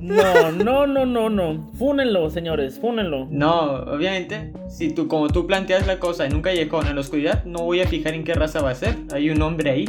[0.00, 1.70] No, no, no, no, no.
[1.78, 3.26] Fúnenlo, señores, fúnenlo.
[3.30, 7.44] No, obviamente, si tú, como tú planteas la cosa en un callejón, en la oscuridad,
[7.44, 8.96] no voy a fijar en qué raza va a ser.
[9.12, 9.88] Hay un hombre ahí.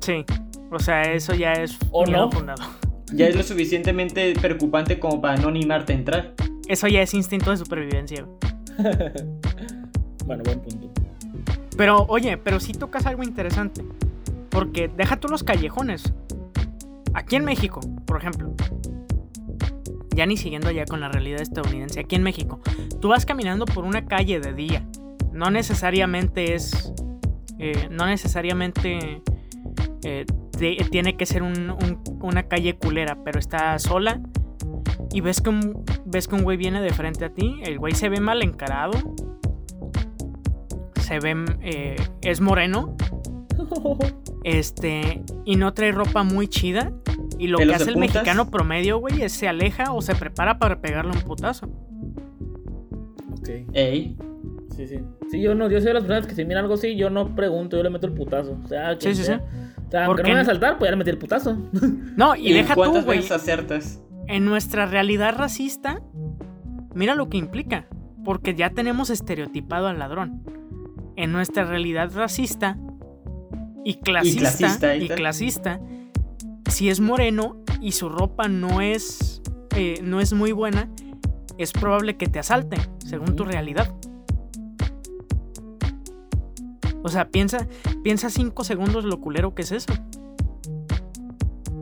[0.00, 0.24] Sí.
[0.70, 2.30] O sea, eso ya es ¿O no?
[2.30, 2.62] fundado.
[3.12, 6.34] Ya es lo suficientemente preocupante como para no animarte a entrar.
[6.68, 8.26] Eso ya es instinto de supervivencia.
[10.26, 10.88] Bueno, buen punto.
[11.76, 13.84] Pero, oye, pero sí tocas algo interesante.
[14.48, 16.12] Porque deja tú los callejones.
[17.14, 18.52] Aquí en México, por ejemplo.
[20.14, 22.00] Ya ni siguiendo ya con la realidad estadounidense.
[22.00, 22.60] Aquí en México.
[23.00, 24.86] Tú vas caminando por una calle de día.
[25.32, 26.92] No necesariamente es.
[27.58, 29.22] eh, no necesariamente.
[30.02, 30.24] eh,
[30.58, 33.18] de- tiene que ser un- un- una calle culera.
[33.24, 34.20] Pero está sola.
[35.12, 35.84] Y ves que un.
[36.06, 37.60] Ves que un güey viene de frente a ti.
[37.62, 38.92] El güey se ve mal encarado.
[41.00, 41.34] Se ve.
[41.62, 42.96] eh, es moreno.
[44.42, 46.92] Este, y no trae ropa muy chida.
[47.40, 48.14] Y lo que ¿Pelos hace el puntas?
[48.14, 51.66] mexicano promedio, güey, es se aleja o se prepara para pegarle un putazo.
[53.32, 53.48] ok.
[53.72, 54.16] Ey,
[54.76, 54.98] Sí, sí.
[55.30, 57.34] Sí, yo no, yo soy de las personas que si mira algo así, yo no
[57.34, 58.58] pregunto, yo le meto el putazo.
[58.64, 59.38] O sea, que Sí, sí, sea.
[59.38, 59.44] sí.
[59.86, 61.58] O sea, aunque Porque no me van a saltar, pues ya le metí el putazo.
[62.16, 63.18] No, y, ¿y deja tú, cuántas güey.
[63.18, 64.02] veces acertas?
[64.28, 66.00] En nuestra realidad racista,
[66.94, 67.88] mira lo que implica.
[68.24, 70.42] Porque ya tenemos estereotipado al ladrón.
[71.16, 72.78] En nuestra realidad racista
[73.84, 75.14] y clasista, y clasista, está.
[75.16, 75.80] clasista,
[76.70, 79.42] si es moreno y su ropa no es,
[79.76, 80.88] eh, no es muy buena,
[81.58, 83.94] es probable que te asalte, según tu realidad.
[87.02, 87.66] O sea, piensa,
[88.04, 89.92] piensa cinco segundos lo culero que es eso.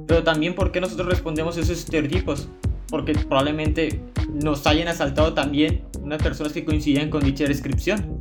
[0.06, 2.48] Pero también, ¿por qué nosotros respondemos a esos estereotipos?
[2.88, 8.18] Porque probablemente nos hayan asaltado también unas personas que coincidían con dicha descripción.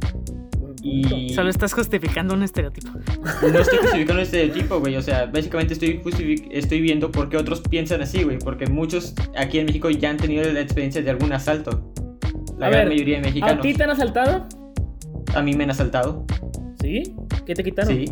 [0.89, 2.89] Y Solo estás justificando un estereotipo.
[3.41, 4.95] no estoy justificando el estereotipo, güey.
[4.95, 8.39] O sea, básicamente estoy, justific- estoy viendo por qué otros piensan así, güey.
[8.39, 11.91] Porque muchos aquí en México ya han tenido la experiencia de algún asalto.
[12.57, 13.61] La A gran ver, mayoría de ¿A mexicanos.
[13.61, 14.47] ti te han asaltado?
[15.35, 16.25] A mí me han asaltado.
[16.81, 17.03] ¿Sí?
[17.45, 17.93] ¿Qué te quitaron?
[17.93, 18.05] Sí.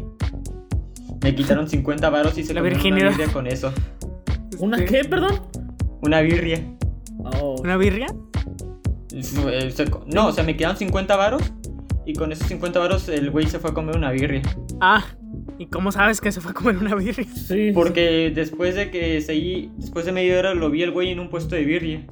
[1.24, 3.08] Me quitaron 50 varos y se La virginidad.
[3.08, 3.72] una birria con eso.
[4.60, 5.40] ¿Una Este, qué, perdón?
[6.02, 6.62] Una birria.
[7.42, 7.56] Oh.
[7.62, 8.08] ¿Una birria?
[10.08, 11.42] No, o sea, me quedaron 50 varos
[12.06, 14.42] y con esos 50 varos el güey se fue a comer una birria.
[14.80, 15.04] Ah,
[15.58, 17.26] ¿y cómo sabes que se fue a comer una birria?
[17.36, 17.72] Sí.
[17.74, 21.30] Porque después de que seguí, después de media hora lo vi el güey en un
[21.30, 22.06] puesto de birria.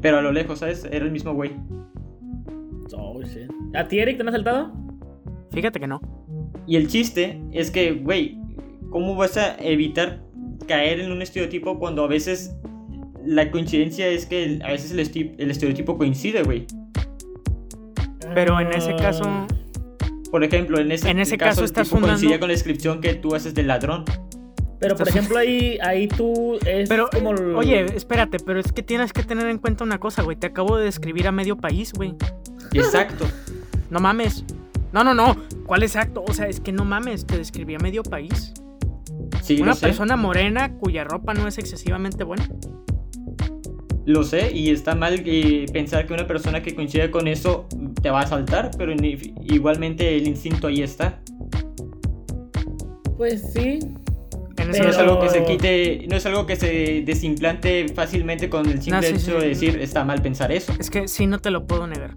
[0.00, 0.84] Pero a lo lejos, ¿sabes?
[0.90, 1.50] Era el mismo güey.
[2.96, 3.50] Oh, shit.
[3.74, 4.72] ¿A ti, Eric, te han asaltado?
[5.52, 6.00] Fíjate que no.
[6.66, 8.38] Y el chiste es que, güey,
[8.90, 10.22] ¿cómo vas a evitar
[10.66, 12.54] caer en un estereotipo cuando a veces
[13.24, 16.66] la coincidencia es que a veces el, esti- el estereotipo coincide, güey?
[18.34, 19.46] Pero en ese caso,
[20.30, 23.00] Por ejemplo, en ese, En ese caso, caso estás tipo coincidía fundando- con la descripción
[23.00, 24.04] que tú haces del ladrón.
[24.80, 27.32] Pero por ejemplo, ahí, ahí tú es pero, como.
[27.32, 30.36] eh, el- oye, espérate, pero es que tienes que tener en cuenta una cosa, güey.
[30.36, 32.14] Te acabo de describir a medio país, güey.
[32.72, 33.24] Exacto.
[33.90, 34.44] No mames.
[34.92, 35.34] No, no, no.
[35.66, 36.22] ¿Cuál exacto?
[36.28, 38.52] O sea, es que no mames, te describí a medio país.
[39.42, 39.86] Sí, Una lo sé.
[39.86, 42.46] persona morena cuya ropa no es excesivamente buena.
[44.04, 47.66] Lo sé, y está mal eh, pensar que una persona que coincide con eso
[48.08, 48.94] te va a asaltar, pero
[49.42, 51.20] igualmente el instinto ahí está.
[53.18, 53.80] Pues sí.
[54.56, 58.80] No es algo que se quite, no es algo que se desimplante fácilmente con el
[58.80, 59.42] simple No, sí, hecho sí.
[59.42, 60.72] de decir está mal pensar eso.
[60.80, 62.14] Es que sí, no te lo puedo negar.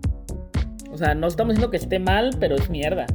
[0.89, 3.06] O sea, no estamos diciendo que esté mal, pero es mierda.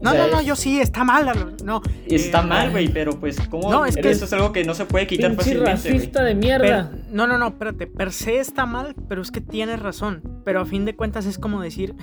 [0.00, 1.56] No, O sea, no, no, yo sí, está mal.
[1.64, 1.80] No.
[2.06, 4.74] Está eh, mal, güey, pero pues cómo No, es que- eso es algo que no
[4.74, 6.90] se puede quitar fácilmente, racista de per- mierda.
[7.10, 7.86] no, no, no, espérate.
[7.86, 10.22] Per se está mal, pero es que tienes razón.
[10.44, 11.94] Pero a fin de cuentas es como decir.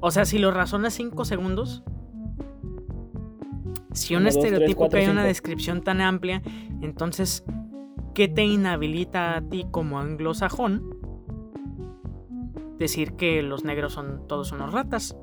[0.00, 1.82] O sea, si lo razonas 5 segundos.
[3.92, 6.42] Si un Uno, dos, tres, estereotipo cuatro, que hay una descripción tan amplia,
[6.80, 7.44] entonces,
[8.14, 10.96] ¿qué te inhabilita a ti como anglosajón
[12.78, 15.16] decir que los negros son todos unos ratas.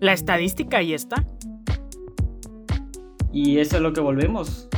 [0.00, 1.24] La estadística ahí está.
[3.32, 4.68] Y eso es lo que volvemos.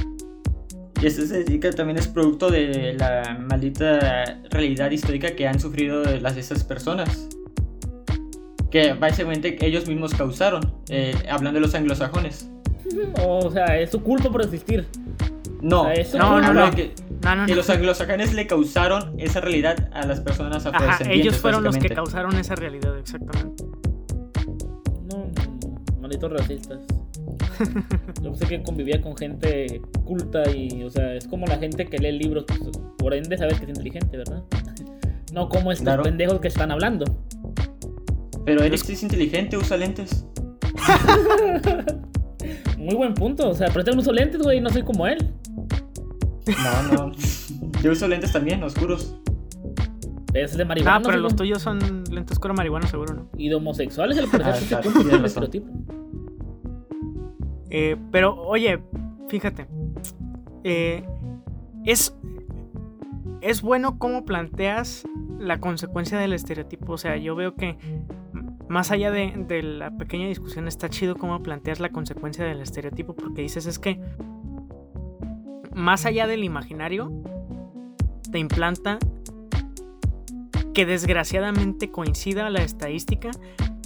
[1.03, 6.37] Y esa estadística también es producto de la maldita realidad histórica que han sufrido las
[6.37, 7.29] esas personas.
[8.71, 12.51] Que básicamente ellos mismos causaron, eh, hablando de los anglosajones.
[13.27, 14.87] O sea, es su culpa por existir.
[15.63, 16.71] No, eso no, no, no.
[16.71, 17.57] Que, No, no, que no.
[17.57, 21.27] los anglosajones le causaron esa realidad a las personas Ajá, afrodescendientes.
[21.27, 23.65] ellos fueron los que causaron esa realidad, exactamente.
[26.05, 26.81] Malditos racistas.
[28.23, 31.97] Yo pensé que convivía con gente culta y, o sea, es como la gente que
[31.97, 32.61] lee libros, pues,
[32.99, 34.43] por ende sabes que es inteligente, ¿verdad?
[35.33, 36.03] No como estos Claro.
[36.03, 37.07] pendejos que están hablando.
[38.45, 40.27] Pero Eric sí es inteligente, usa lentes.
[42.77, 45.27] Muy buen punto, o sea, pero tengo uso lentes, güey, no soy como él.
[46.47, 47.13] No, no.
[47.83, 49.15] Yo uso lentes también, oscuros.
[50.35, 50.97] Es de marihuana.
[50.97, 51.79] Ah, pero los tuyos son
[52.11, 53.29] lentes oscuro marihuana, seguro, ¿no?
[53.39, 55.69] Y de homosexuales, el parecer Ah, sí se cumple el estereotipo.
[57.71, 58.81] Eh, pero, oye,
[59.29, 59.67] fíjate.
[60.65, 61.05] eh,
[61.85, 62.17] es.
[63.41, 65.07] Es bueno cómo planteas
[65.39, 66.95] la consecuencia del estereotipo.
[66.95, 67.77] O sea, yo veo que.
[68.69, 73.15] Más allá de, de la pequeña discusión, está chido cómo planteas la consecuencia del estereotipo.
[73.15, 74.01] Porque dices, es que.
[75.75, 77.13] Más allá del imaginario,
[78.31, 78.99] te implanta
[80.75, 83.31] que desgraciadamente coincida la estadística,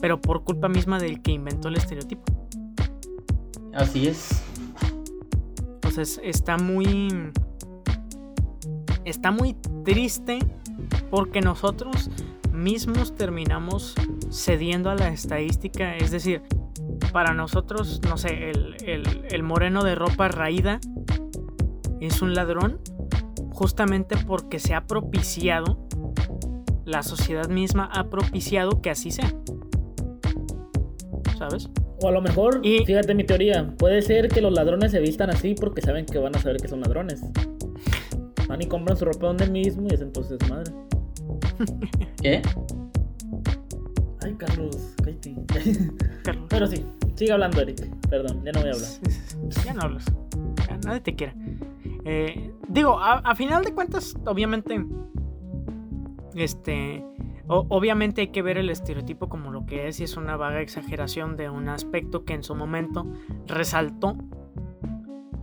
[0.00, 2.24] pero por culpa misma del que inventó el estereotipo.
[3.74, 4.42] Así es.
[5.74, 7.30] Entonces está muy.
[9.04, 10.38] Está muy triste
[11.10, 12.10] porque nosotros
[12.52, 13.94] mismos terminamos
[14.30, 15.96] cediendo a la estadística.
[15.96, 16.42] Es decir,
[17.12, 20.80] para nosotros, no sé, el, el- el moreno de ropa raída
[22.00, 22.80] es un ladrón
[23.50, 25.78] justamente porque se ha propiciado,
[26.88, 29.30] la sociedad misma ha propiciado que así sea.
[31.38, 31.68] ¿Sabes?
[32.02, 35.30] O a lo mejor, Y- fíjate mi teoría, puede ser que los ladrones se vistan
[35.30, 37.20] así porque saben que van a saber que son ladrones.
[38.48, 40.72] Van y compran su ropa donde mismo y es entonces madre.
[42.22, 42.42] ¿Qué?
[44.22, 45.34] Ay, Carlos, cállate.
[46.24, 46.46] Carlos?
[46.48, 46.84] Pero sí,
[47.16, 47.86] sigue hablando, Eric.
[48.08, 48.88] Perdón, ya no voy a hablar.
[49.64, 50.04] Ya no hablas.
[50.68, 51.34] Ya nadie te quiere.
[52.04, 54.82] Eh, digo, a, a final de cuentas, obviamente.
[56.34, 57.04] Este.
[57.46, 61.36] obviamente hay que ver el estereotipo como lo que es y es una vaga exageración
[61.36, 63.06] de un aspecto que en su momento
[63.46, 64.16] resaltó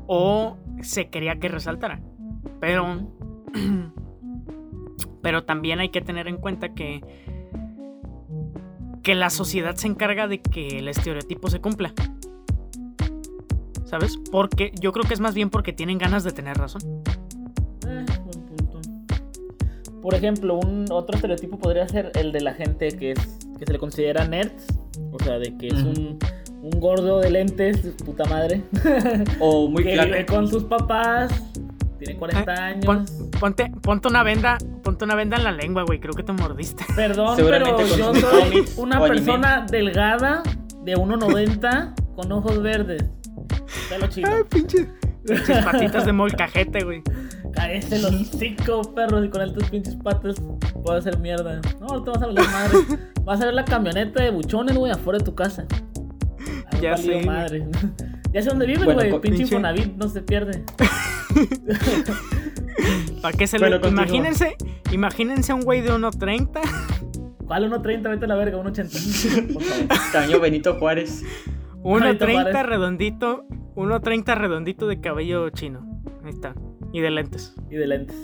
[0.07, 2.01] o se quería que resaltara.
[2.59, 3.09] Pero.
[5.21, 7.01] Pero también hay que tener en cuenta que.
[9.01, 11.93] Que la sociedad se encarga de que el estereotipo se cumpla.
[13.85, 14.17] ¿Sabes?
[14.31, 16.81] Porque yo creo que es más bien porque tienen ganas de tener razón.
[20.05, 23.19] Por ejemplo, un otro estereotipo podría ser el de la gente que es
[23.57, 24.67] que se le considera nerds,
[25.11, 26.19] o sea, de que es un,
[26.61, 28.61] un gordo de lentes, puta madre,
[29.39, 30.11] O muy que claro.
[30.11, 31.31] vive con sus papás,
[31.97, 32.85] tiene 40 años.
[32.85, 33.05] Pon-
[33.39, 35.99] ponte, ponte una venda, ponte una venda en la lengua, güey.
[35.99, 36.85] Creo que te mordiste.
[36.95, 39.09] Perdón, pero yo soy una anime.
[39.15, 40.43] persona delgada
[40.83, 43.05] de 1.90 con ojos verdes.
[43.89, 44.29] Pelo chino.
[44.51, 44.85] pinches.
[45.25, 47.01] Pinches patitas de molcajete, güey.
[47.55, 50.35] Cállese los cinco perros y con estas pinches patas
[50.83, 51.61] puedo hacer mierda.
[51.79, 52.77] No, ahorita vas a ver la madre.
[53.23, 55.65] Vas a ver la camioneta de buchones, güey, afuera de tu casa.
[56.81, 57.65] Ya sé, madre.
[58.33, 59.11] Ya sé dónde viven, Bueno, güey.
[59.11, 60.61] co- pinche Infonavit no se pierde.
[63.21, 63.87] ¿Para qué se Bueno, lo...
[63.87, 64.57] Imagínense,
[64.91, 66.59] imagínense a un güey de 1.30.
[67.47, 68.09] ¿Cuál 1.30?
[68.09, 69.53] Vete a la verga, 1.80.
[69.53, 69.87] Por favor.
[70.11, 71.23] Tamaño Benito Juárez.
[71.83, 72.65] 1.30 Juárez.
[72.65, 73.45] redondito.
[73.75, 75.94] 1.30 redondito de cabello chino.
[76.95, 77.53] Y de lentes.
[77.69, 78.15] Y de lentes.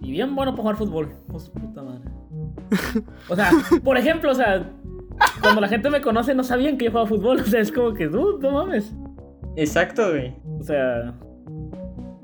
[0.00, 1.12] Y bien bueno para jugar fútbol.
[1.30, 2.00] Oh, su puta madre.
[3.28, 3.50] O sea,
[3.84, 4.72] por ejemplo, o sea,
[5.42, 7.40] cuando la gente me conoce no sabían que yo jugaba fútbol.
[7.42, 8.94] O sea, es como que, dude, no mames.
[9.54, 10.34] Exacto, güey.
[10.58, 11.14] O sea,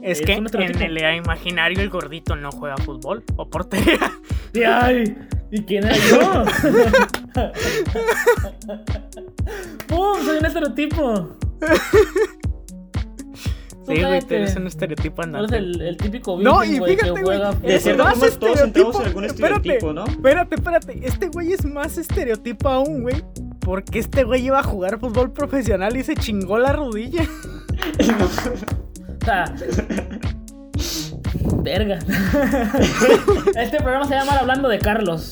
[0.01, 3.99] Es, Es que en el imaginario el gordito no juega fútbol o portería.
[4.55, 5.15] y ay,
[5.51, 6.45] ¿y quién era yo?
[9.89, 10.25] ¡Pum!
[10.25, 11.37] Soy un estereotipo.
[13.87, 15.57] Sí, güey, tú eres un estereotipo No eres andante.
[15.59, 17.39] el, el típico No, virgen, y güey, fíjate, que güey.
[17.39, 19.01] juega De cierta más forma, todos entramos en estereotipo.
[19.07, 20.05] algún Espérate, estereotipo, ¿no?
[20.07, 21.01] Espérate, espérate.
[21.07, 23.25] Este güey es más estereotipo aún, güey.
[23.61, 27.25] Porque este güey iba a jugar fútbol profesional y se chingó la rodilla.
[29.23, 29.55] O sea.
[31.63, 31.99] Verga.
[33.57, 35.31] Este programa se llama Hablando de Carlos.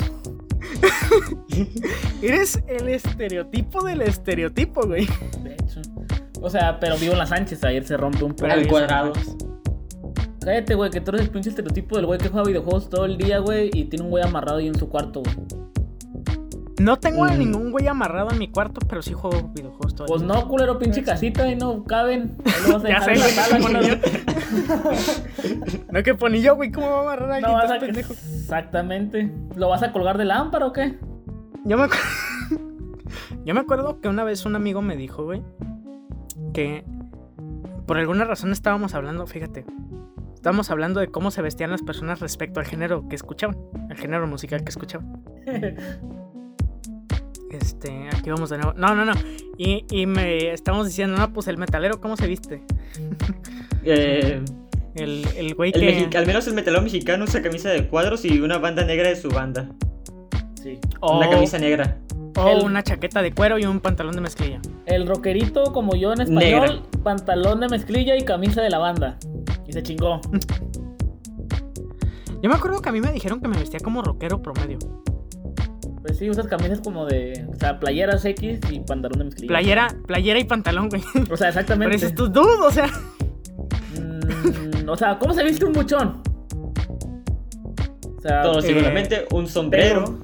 [2.22, 5.07] Eres el estereotipo del estereotipo, güey.
[5.42, 5.80] De hecho.
[6.41, 9.12] O sea, pero vivo en las Sánchez, ayer se rompe un Al ahí cuadrado.
[10.43, 13.18] Cállate, güey, que tú eres el pinche estereotipo del güey que juega videojuegos todo el
[13.18, 15.36] día, güey, y tiene un güey amarrado ahí en su cuarto, güey.
[16.80, 17.38] No tengo a Mm.
[17.38, 20.32] ningún güey amarrado en mi cuarto, pero sí juego videojuegos todo el Pues día.
[20.32, 22.38] no, culero, pinche casita, ahí no caben.
[22.47, 24.01] Ahí lo vas a Ya dejar sé, en la güey, sala, que culero.
[25.93, 27.78] No que pone yo, güey, ¿cómo va a amarrar a No vas a...
[27.78, 28.14] pendejo.
[28.14, 29.30] Exactamente.
[29.57, 30.99] ¿Lo vas a colgar de lámpara o qué?
[31.66, 31.86] Yo me,
[33.45, 35.43] Yo me acuerdo que una vez un amigo me dijo, güey,
[36.53, 36.84] que
[37.86, 39.64] por alguna razón estábamos hablando, fíjate,
[40.34, 43.57] estábamos hablando de cómo se vestían las personas respecto al género que escuchaban,
[43.90, 45.22] al género musical que escuchaban.
[47.51, 48.74] Este, aquí vamos de nuevo.
[48.74, 49.12] No, no, no.
[49.59, 52.62] Y, y me estamos diciendo, no, pues el metalero, ¿cómo se viste?
[53.82, 54.40] Eh,
[54.94, 56.16] El, el güey el que.
[56.16, 59.30] al menos el metalero mexicano usa camisa de cuadros y una banda negra de su
[59.30, 59.68] banda.
[60.62, 60.78] Sí.
[61.01, 61.98] Una camisa negra.
[62.37, 64.61] O el- una chaqueta de cuero y un pantalón de mezclilla.
[64.87, 69.18] El rockerito, como yo en español, pantalón de mezclilla y camisa de la banda.
[69.66, 70.20] Y se chingó.
[72.43, 74.78] Yo me acuerdo que a mí me dijeron que me vestía como rockero promedio.
[76.03, 77.47] Pues sí, usas camisas como de.
[77.53, 79.49] O sea, playeras X y pantalón de mezclilla.
[79.49, 81.03] Playera, playera y pantalón, güey.
[81.31, 81.87] O sea, exactamente.
[81.89, 82.87] Pero ese es tu dude, o sea.
[83.99, 86.22] Mm, o sea, ¿cómo se viste un buchón?
[88.16, 90.18] O sea, Todo eh, seguramente un sombrero,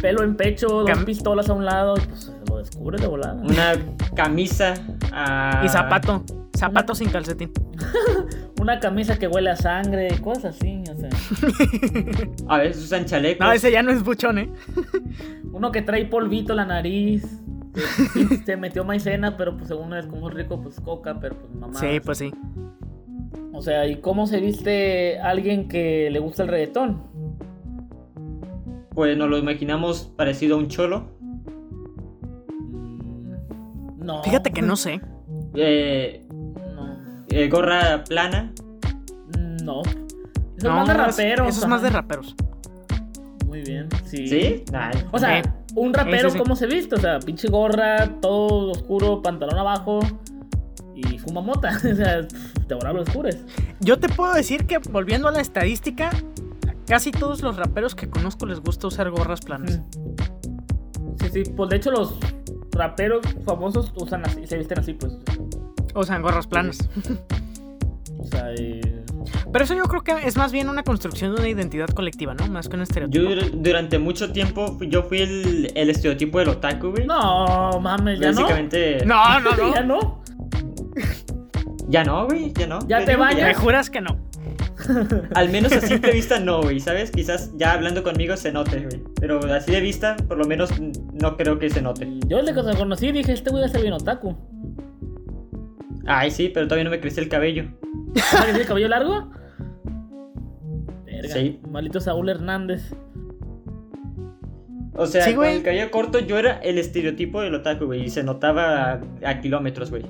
[0.00, 3.34] pelo en pecho, dos Cam- pistolas a un lado, y pues lo descubres de volada.
[3.34, 3.72] una
[4.14, 4.74] camisa
[5.64, 6.24] Y zapato.
[6.56, 7.52] Zapato sin calcetín.
[8.60, 11.08] Una camisa que huele a sangre y cosas así, o sea.
[12.48, 13.46] A veces usan chalecos.
[13.46, 14.50] No, ese ya no es buchón, ¿eh?
[15.52, 17.24] Uno que trae polvito en la nariz.
[18.12, 21.78] que se metió maicena, pero pues según es como rico, pues coca, pero pues mamá.
[21.80, 22.30] Sí, pues sí.
[23.54, 27.02] O sea, ¿y cómo se viste alguien que le gusta el reggaetón?
[28.94, 31.08] Pues nos lo imaginamos parecido a un cholo.
[32.58, 34.22] Mm, No.
[34.22, 35.00] Fíjate que no sé.
[35.54, 36.96] Eh, No.
[37.28, 38.52] eh, gorra plana.
[39.64, 39.82] No.
[39.82, 41.48] Eso es más de raperos.
[41.48, 42.34] Eso es más de raperos.
[43.46, 44.26] Muy bien, sí.
[44.28, 44.64] ¿Sí?
[44.72, 45.42] Ay, O sea,
[45.74, 46.38] un rapero, Sí, sí, sí.
[46.38, 46.94] ¿cómo se viste?
[46.94, 50.00] O sea, pinche gorra, todo oscuro, pantalón abajo
[50.94, 51.70] y fuma mota.
[51.76, 52.26] o sea,
[52.68, 53.44] te ahora lo descubres.
[53.80, 56.10] Yo te puedo decir que, volviendo a la estadística,
[56.90, 59.80] casi todos los raperos que conozco les gusta usar gorras planas.
[61.20, 62.18] Sí, sí, pues de hecho los
[62.72, 65.16] raperos famosos usan así, se visten así, pues.
[65.94, 66.78] Usan gorras planas.
[68.18, 69.04] O sea, eh,
[69.52, 72.46] Pero eso yo creo que es más bien una construcción de una identidad colectiva, ¿no?
[72.48, 73.24] Más que un Yo estereotipo.
[73.30, 77.06] dur- durante mucho tiempo fui- yo fui el, el estereotipo del otaku, güey.
[77.06, 78.42] no, mames, ya no.
[78.42, 79.04] Básicamente.
[79.06, 79.74] No, no, no.
[79.74, 80.22] Ya no.
[81.88, 82.78] Ya no, güey, ya no.
[82.86, 83.48] Ya Yo te bañas.
[83.48, 84.16] ¿Me juras que no?
[85.34, 87.10] Al menos a simple vista no, güey, ¿sabes?
[87.10, 89.02] Quizás ya hablando conmigo se note, güey.
[89.20, 92.06] Pero así de vista, por lo menos mm, no creo que se note.
[92.26, 94.36] Yo desde que te conocí dije, este güey va a ser bien otaku.
[96.06, 97.64] Ay, sí, pero todavía no me creció el cabello.
[98.32, 99.30] ¿Ah, que tiene cabello largo?
[101.04, 101.60] Verga, Sí.
[101.70, 102.94] Malito Saúl Hernández.
[104.94, 108.04] O sea, Sí, con el cabello corto yo era el estereotipo del otaku, güey.
[108.04, 110.04] Y se notaba a, a kilómetros, güey.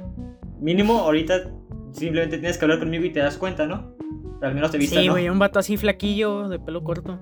[0.61, 1.51] Mínimo, ahorita
[1.93, 3.95] simplemente tienes que hablar conmigo y te das cuenta, ¿no?
[4.43, 5.13] Al menos de vista Sí, no.
[5.13, 7.19] güey, un vato así flaquillo, de pelo corto.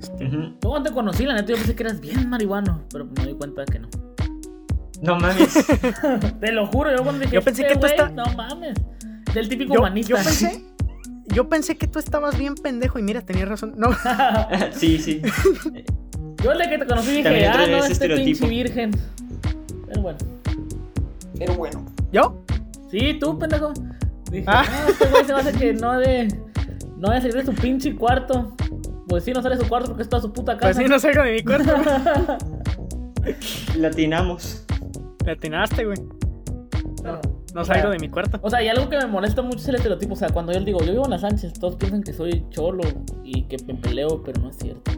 [0.00, 0.28] Este,
[0.62, 3.64] cuando te conocí, la neta, yo pensé que eras bien marihuano, pero me di cuenta
[3.64, 3.88] que no.
[5.02, 5.54] No mames.
[6.40, 8.74] Te lo juro, yo cuando dije, Yo pensé "Este que tú No mames.
[9.34, 10.10] Del típico yo, humanista.
[10.10, 10.64] yo pensé.
[11.34, 13.74] Yo pensé que tú estabas bien pendejo y mira, tenías razón.
[13.76, 13.88] No,
[14.72, 15.20] sí, sí.
[16.42, 18.24] yo desde que te conocí dije, También ah, no, este estereotipo.
[18.26, 18.90] pinche virgen.
[19.88, 20.18] Pero bueno.
[21.36, 21.84] Pero bueno.
[22.12, 22.42] ¿yo?
[22.92, 23.72] Sí, tú, pendejo.
[24.30, 24.64] Dije, Ah.
[24.68, 26.28] no, este güey se va a hacer que no de.
[26.98, 28.56] No de salir de su pinche cuarto.
[29.08, 30.72] Pues sí, no sale de su cuarto porque es toda su puta casa.
[30.72, 31.72] Pues sí, no salgo de mi cuerpo.
[33.76, 34.64] Latinamos.
[35.24, 35.98] Le atinaste, güey.
[37.02, 37.20] No,
[37.54, 38.38] No o sea, salgo de mi cuarto.
[38.42, 40.14] O sea, y algo que me molesta mucho es el estereotipo.
[40.14, 42.82] O sea, cuando yo digo, yo vivo en las Sánchez, todos piensan que soy cholo
[43.24, 44.90] y que me peleo, pero no es cierto.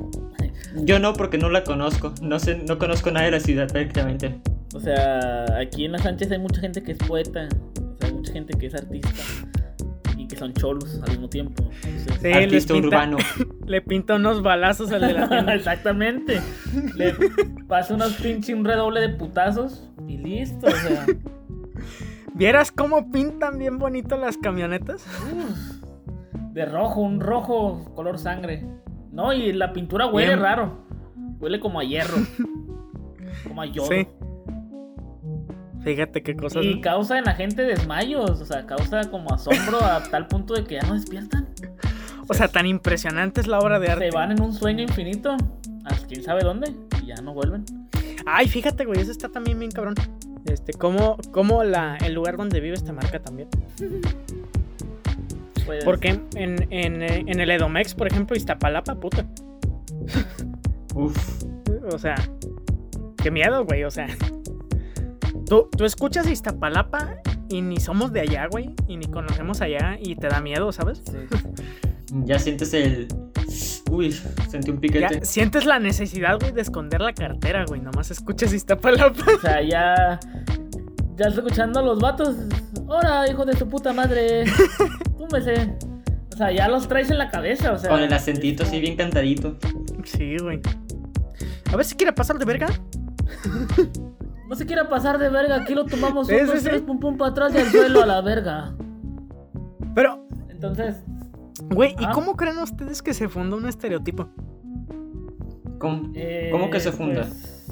[0.76, 2.12] Yo no, porque no la conozco.
[2.22, 4.40] No sé, no conozco nada de la ciudad prácticamente.
[4.74, 7.48] O sea, aquí en las Sánchez hay mucha gente que es poeta,
[7.98, 9.10] o sea, hay mucha gente que es artista
[10.16, 11.62] y que son cholos al mismo tiempo.
[11.84, 13.16] Entonces, Sí, Artista pinta- urbano.
[13.66, 15.54] Le pinta unos balazos al de la tienda.
[15.54, 16.40] Exactamente.
[16.96, 17.14] Le
[17.68, 20.66] pasa unos pinche un redoble de putazos y listo.
[20.66, 21.06] O sea,
[22.34, 25.04] ¿Vieras cómo pintan bien bonito las camionetas?
[25.32, 28.64] uf, de rojo, un rojo color sangre.
[29.12, 30.40] No, y la pintura huele Bien.
[30.40, 30.86] raro.
[31.40, 32.16] Huele como a hierro.
[33.46, 33.86] Como a yodo.
[33.88, 34.06] Sí.
[35.88, 36.62] Fíjate qué cosas.
[36.62, 36.80] Y ¿no?
[36.82, 40.74] causa en la gente desmayos, o sea, causa como asombro a tal punto de que
[40.74, 41.48] ya no despiertan.
[42.28, 44.10] O sea, tan impresionante es la obra de arte.
[44.10, 45.34] Se van en un sueño infinito,
[45.84, 47.64] a quién sabe dónde, y ya no vuelven.
[48.26, 49.94] Ay, fíjate, güey, eso está también bien cabrón.
[50.44, 53.48] Este, cómo, cómo la, el lugar donde vives te marca también.
[55.66, 59.26] Pues, Porque en, en, eh, en el Edomex, por ejemplo, Iztapalapa, puta.
[60.94, 61.44] Uf.
[61.92, 62.14] O sea,
[63.22, 63.84] qué miedo, güey.
[63.84, 64.08] O sea,
[65.48, 67.16] tú, tú escuchas Iztapalapa
[67.48, 68.74] y ni somos de allá, güey.
[68.86, 71.02] Y ni conocemos allá y te da miedo, ¿sabes?
[71.04, 71.18] sí.
[72.24, 73.08] Ya sientes el.
[73.90, 74.12] Uy,
[74.48, 75.18] sentí un piquete.
[75.20, 77.80] Ya sientes la necesidad, güey, de esconder la cartera, güey.
[77.80, 79.24] Nomás escuchas Iztapalapa.
[79.36, 80.18] O sea, ya.
[81.16, 82.36] Ya estoy escuchando a los vatos.
[82.86, 84.44] ¡Hora, hijo de tu puta madre!
[85.18, 85.76] Túmbese.
[86.32, 87.90] O sea, ya los traes en la cabeza, o sea.
[87.90, 89.58] Con el acentito así bien cantadito.
[90.04, 90.60] Sí, güey.
[91.70, 92.68] A ver si quiere pasar de verga.
[94.48, 96.64] No se quiera pasar de verga, aquí lo tomamos un, sí.
[96.64, 98.74] tres, pum pum para atrás y al suelo a la verga.
[99.94, 100.96] Pero, Entonces,
[101.70, 102.10] güey, ¿y Ah.
[102.14, 104.28] cómo creen ustedes que se funda un estereotipo?
[105.78, 107.22] ¿Cómo, eh, ¿Cómo que se funda?
[107.22, 107.66] pues,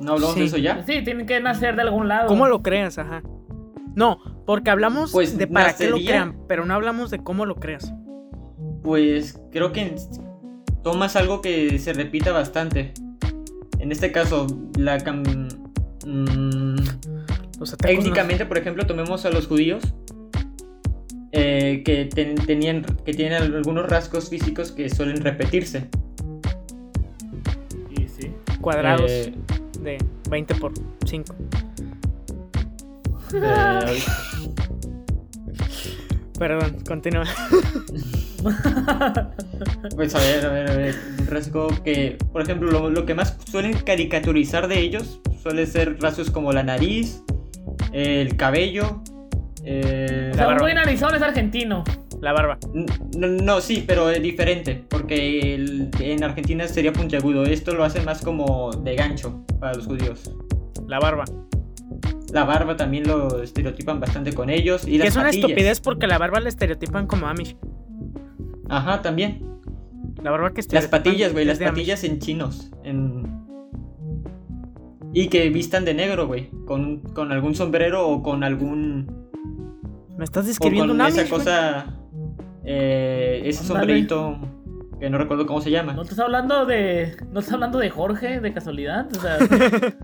[0.00, 0.46] ¿No hablamos de sí.
[0.46, 0.82] eso ya?
[0.84, 2.28] sí, tienen que nacer de algún lado.
[2.28, 2.98] ¿Cómo lo creas?
[2.98, 3.22] Ajá.
[3.94, 7.56] No, porque hablamos Pues, de para qué lo crean, pero no hablamos de cómo lo
[7.56, 7.92] creas.
[8.82, 9.94] Pues creo que
[10.82, 12.94] tomas algo que se repita bastante.
[13.78, 14.46] En este caso,
[14.78, 15.51] la cam-
[16.06, 16.76] mm,
[17.60, 19.82] Los no- técnicamente, por ejemplo, tomemos a los judíos
[21.32, 25.88] eh, que ten- tenían que tienen algunos rasgos físicos que suelen repetirse.
[27.90, 28.32] Y sí.
[28.60, 29.32] cuadrados Eh,
[29.80, 29.98] de
[30.28, 30.72] 20 por
[31.06, 31.34] 5.
[33.34, 34.02] eh,
[36.38, 37.24] Perdón, continúa.
[39.96, 40.94] Pues a ver, a ver, a ver.
[41.20, 46.00] Un rasgo que, por ejemplo, lo, lo que más suelen caricaturizar de ellos suele ser
[46.00, 47.22] rasgos como la nariz,
[47.92, 49.02] el cabello.
[49.64, 50.60] eh, O sea, un barba.
[50.62, 51.84] güey narizón es argentino.
[52.20, 52.56] La barba.
[53.16, 57.44] no, no, sí, pero es diferente, porque el- en Argentina sería puntiagudo.
[57.44, 60.30] Esto lo hacen más como de gancho para los judíos.
[60.86, 61.24] La barba.
[62.32, 64.86] La barba también lo estereotipan bastante con ellos.
[64.86, 65.50] Y Que las es una patillas.
[65.50, 67.56] estupidez porque la barba la estereotipan como Amish.
[68.72, 69.46] Ajá, también.
[70.22, 72.70] La barba que Las patillas, güey, las patillas en chinos.
[72.84, 73.42] En...
[75.12, 76.48] Y que vistan de negro, güey.
[76.64, 79.28] Con, con algún sombrero o con algún.
[80.16, 81.86] Me estás O describiendo con un esa Amish, cosa.
[82.64, 84.38] eh, ese sombrerito.
[85.00, 85.92] Que no recuerdo cómo se llama.
[85.94, 87.16] ¿No estás hablando de.
[87.30, 89.08] ¿No estás hablando de Jorge de casualidad?
[89.16, 89.38] O sea.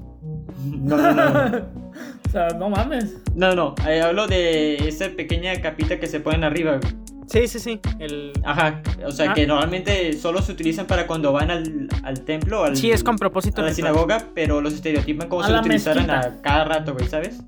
[0.64, 1.56] No, no, no.
[2.26, 3.16] o sea, no mames.
[3.34, 3.74] No, no.
[3.88, 6.78] eh, hablo de esa pequeña capita que se ponen arriba.
[6.78, 6.92] güey.
[7.28, 7.80] Sí, sí, sí.
[7.98, 8.32] El...
[8.44, 8.80] Ajá.
[9.06, 9.34] O sea, Ah.
[9.34, 12.64] que normalmente solo se utilizan para cuando van al, al templo.
[12.64, 13.60] Al, Sí, es con propósito.
[13.60, 13.88] a la ritual.
[13.92, 16.26] sinagoga, pero los estereotipan como A si lo utilizaran mezquita.
[16.38, 17.40] a cada rato, güey, ¿sabes?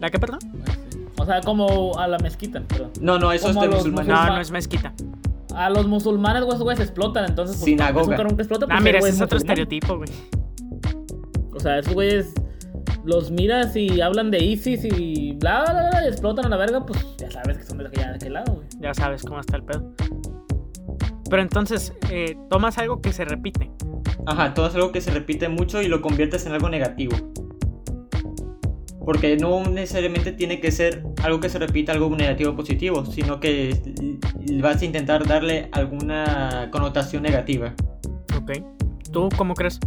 [0.00, 0.40] ¿La qué, perdón?
[1.18, 2.90] O sea, como a la mezquita, pero.
[3.00, 4.08] No, no, eso es de musulmanes.
[4.08, 4.92] No, no es mezquita.
[5.54, 7.56] A los musulmanes, güey, esos güeyes explotan, entonces.
[7.56, 8.02] Pues, Sinagoga.
[8.02, 9.58] Es un cabrón que explota, Ah, pues, mira, el güey ese es otro musulmán.
[9.58, 10.10] estereotipo, güey.
[11.54, 12.32] O sea, esos güeyes
[13.04, 16.84] los miras y hablan de ISIS y bla, bla, bla, y explotan a la verga,
[16.84, 18.66] pues ya sabes que son de de aquel lado, güey.
[18.80, 19.92] Ya sabes cómo está el pedo.
[21.28, 23.70] Pero entonces, eh, tomas algo que se repite.
[24.26, 27.16] Ajá, todo es algo que se repite mucho y lo conviertes en algo negativo.
[29.04, 33.40] Porque no necesariamente tiene que ser algo que se repita algo negativo o positivo, sino
[33.40, 33.80] que
[34.60, 37.74] vas a intentar darle alguna connotación negativa.
[38.40, 38.52] Ok.
[39.10, 39.80] ¿Tú cómo crees?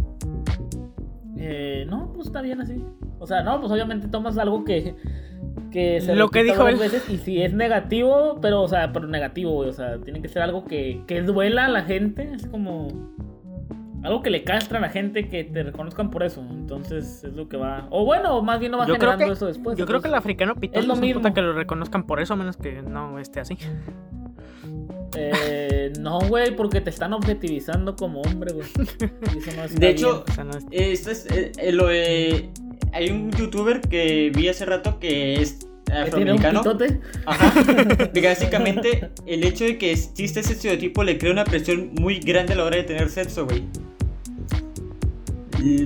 [1.38, 2.82] Eh, no, pues está bien así.
[3.18, 4.94] O sea, no, pues obviamente tomas algo que.
[5.70, 6.76] que se Lo que dijo él.
[6.76, 9.68] veces y si es negativo, pero, o sea, pero negativo, güey.
[9.68, 12.30] O sea, tiene que ser algo que, que duela a la gente.
[12.34, 12.88] Es como.
[14.02, 16.40] Algo que le castra a la gente que te reconozcan por eso.
[16.48, 17.88] Entonces es lo que va.
[17.90, 19.76] O bueno, más bien no va Yo creo generando que- eso después.
[19.76, 21.34] Yo creo que el africano pitón es lo mismo.
[21.34, 23.58] que lo reconozcan por eso, a menos que no esté así.
[25.14, 28.66] Eh, no, güey, porque te están objetivizando como hombre, güey.
[29.56, 32.50] No De hecho, no Esto es, eh, eh, lo de-
[32.92, 35.58] hay un youtuber que vi hace rato que es.
[35.86, 36.62] Que tiene un afroamericano.
[37.26, 38.10] Ajá.
[38.22, 42.56] Básicamente, el hecho de que existe ese estereotipo le crea una presión muy grande a
[42.56, 43.62] la hora de tener sexo, güey.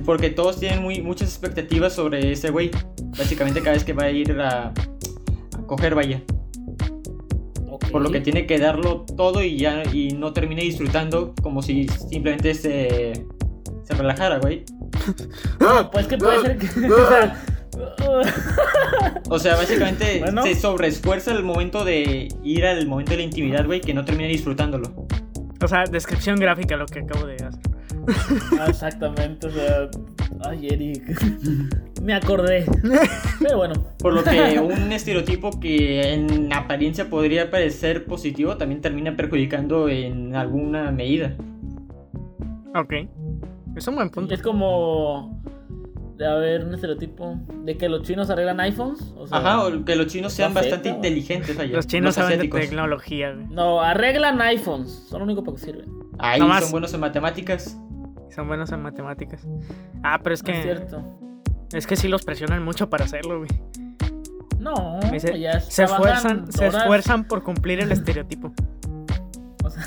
[0.05, 2.71] Porque todos tienen muy, muchas expectativas sobre ese güey.
[3.17, 6.21] Básicamente, cada vez que va a ir a, a coger, vaya.
[7.91, 11.87] Por lo que tiene que darlo todo y ya y no termine disfrutando como si
[11.87, 13.13] simplemente se,
[13.83, 14.63] se relajara, güey.
[15.91, 16.67] Pues que puede ser que.
[16.91, 17.43] o sea,
[19.29, 20.43] O sea, básicamente Bueno.
[20.43, 24.27] se sobreesfuerza el momento de ir al momento de la intimidad, güey, que no termina
[24.29, 25.07] disfrutándolo.
[25.61, 27.70] O sea, descripción gráfica lo que acabo de hacer.
[28.59, 29.89] Ah, Exactamente, o sea.
[30.43, 31.03] Ay, Eric.
[32.01, 32.65] Me acordé.
[33.39, 33.75] Pero bueno.
[33.99, 40.35] Por lo que un estereotipo que en apariencia podría parecer positivo también termina perjudicando en
[40.35, 41.35] alguna medida.
[42.73, 42.93] Ok.
[43.75, 44.33] Es un buen punto.
[44.33, 45.41] Es como.
[46.17, 49.13] de haber un estereotipo de que los chinos arreglan iPhones.
[49.15, 51.75] O sea, Ajá, o que los chinos sean bastante inteligentes allá.
[51.75, 52.59] Los chinos saben asiáticos.
[52.61, 53.45] de tecnología, güey.
[53.47, 55.05] No, arreglan iPhones.
[55.09, 55.85] Son lo único para que sirven.
[56.17, 57.77] Ahí son buenos en matemáticas.
[58.33, 59.45] Son buenos en matemáticas.
[60.03, 61.03] Ah, pero es No Es que cierto.
[61.73, 63.49] es que sí los presionan mucho para hacerlo, güey.
[64.59, 68.53] No, dice, ya Se esfuerzan, se esfuerzan por cumplir el estereotipo.
[69.63, 69.83] o sea,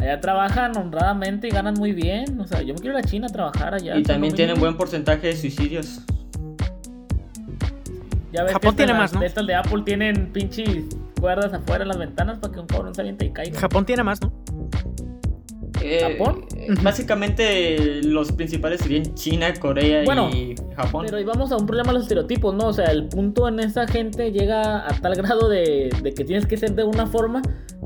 [0.00, 2.40] allá trabajan honradamente y ganan muy bien.
[2.40, 3.96] O sea, yo me quiero ir a China a trabajar allá.
[3.96, 6.00] y también tienen buen porcentaje de suicidios.
[8.32, 9.22] Ya ves Japón que tiene estas- más, ¿no?
[9.22, 10.84] Estas de Apple tienen pinches
[11.18, 13.58] cuerdas afuera en las ventanas para que un cabrón se aviente y caiga.
[13.58, 14.32] Japón tiene más, ¿no?
[15.82, 16.44] Eh, ¿Japón?
[16.56, 21.04] eh, Básicamente los principales serían China, Corea Bueno, y Japón.
[21.06, 22.68] Pero ahí vamos a un problema de los estereotipos, ¿no?
[22.68, 26.46] O sea, el punto en esa gente llega a tal grado de, de que tienes
[26.46, 27.42] que ser de una forma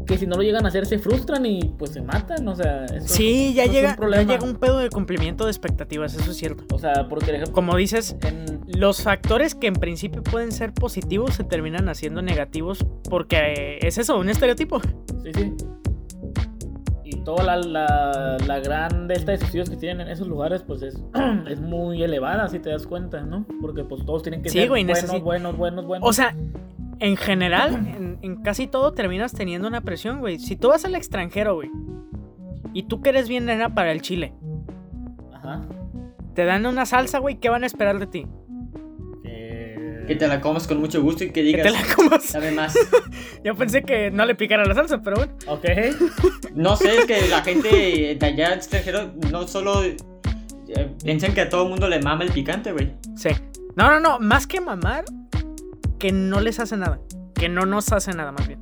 [0.07, 2.87] que si no lo llegan a hacer se frustran y pues se matan, o sea,
[2.87, 4.33] eso, Sí, ya eso es llega, un ya problema.
[4.33, 6.65] llega un pedo de cumplimiento de expectativas, eso es cierto.
[6.75, 10.73] O sea, porque por ejemplo, Como dices, en- los factores que en principio pueden ser
[10.73, 14.81] positivos se terminan haciendo negativos porque eh, es eso, un estereotipo.
[15.23, 15.53] Sí, sí.
[17.25, 21.01] Toda la, la, la gran de estas suicidios que tienen en esos lugares, pues es,
[21.49, 23.47] es muy elevada, si te das cuenta, ¿no?
[23.61, 26.09] Porque pues todos tienen que Sí, ser güey, buenos, buenos, buenos, buenos.
[26.09, 26.35] O sea,
[26.99, 30.39] en general, en, en casi todo terminas teniendo una presión, güey.
[30.39, 31.71] Si tú vas al extranjero, güey,
[32.73, 34.33] y tú que eres bien nena para el chile,
[35.33, 35.63] Ajá.
[36.35, 38.27] te dan una salsa, güey, ¿qué van a esperar de ti?
[40.07, 42.33] Que te la comas con mucho gusto y que Que digas, te la comas.
[42.33, 42.75] dame más.
[43.45, 45.33] Yo pensé que no le picara la salsa, pero bueno.
[45.47, 45.65] Ok.
[46.55, 49.97] No sé, es que la gente de allá extranjero no solo eh,
[51.05, 52.93] piensan que a todo mundo le mama el picante, güey.
[53.17, 53.31] Sí.
[53.77, 55.05] No, no, no, más que mamar,
[55.99, 57.01] que no les hace nada.
[57.35, 58.61] Que no nos hace nada, más bien.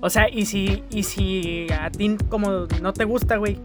[0.00, 3.58] O sea, y si, y si a ti como no te gusta, güey,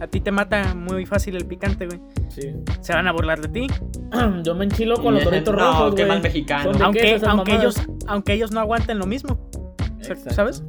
[0.00, 2.52] a ti te mata muy fácil el picante, güey, Sí.
[2.80, 3.66] se van a burlar de ti.
[4.42, 6.70] Yo me enchilo con los doritos no, rojos, qué mal mexicano.
[6.82, 7.76] Aunque, aunque, ellos,
[8.06, 9.38] aunque ellos no aguanten lo mismo.
[9.52, 10.30] O Exacto.
[10.30, 10.62] ¿Sabes?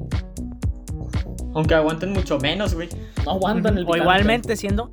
[1.54, 2.90] Aunque aguanten mucho menos, güey.
[3.26, 4.04] No aguantan el O picante.
[4.04, 4.90] igualmente siendo,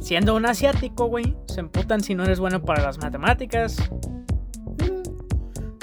[0.00, 3.76] siendo un asiático, güey, se emputan si no eres bueno para las matemáticas.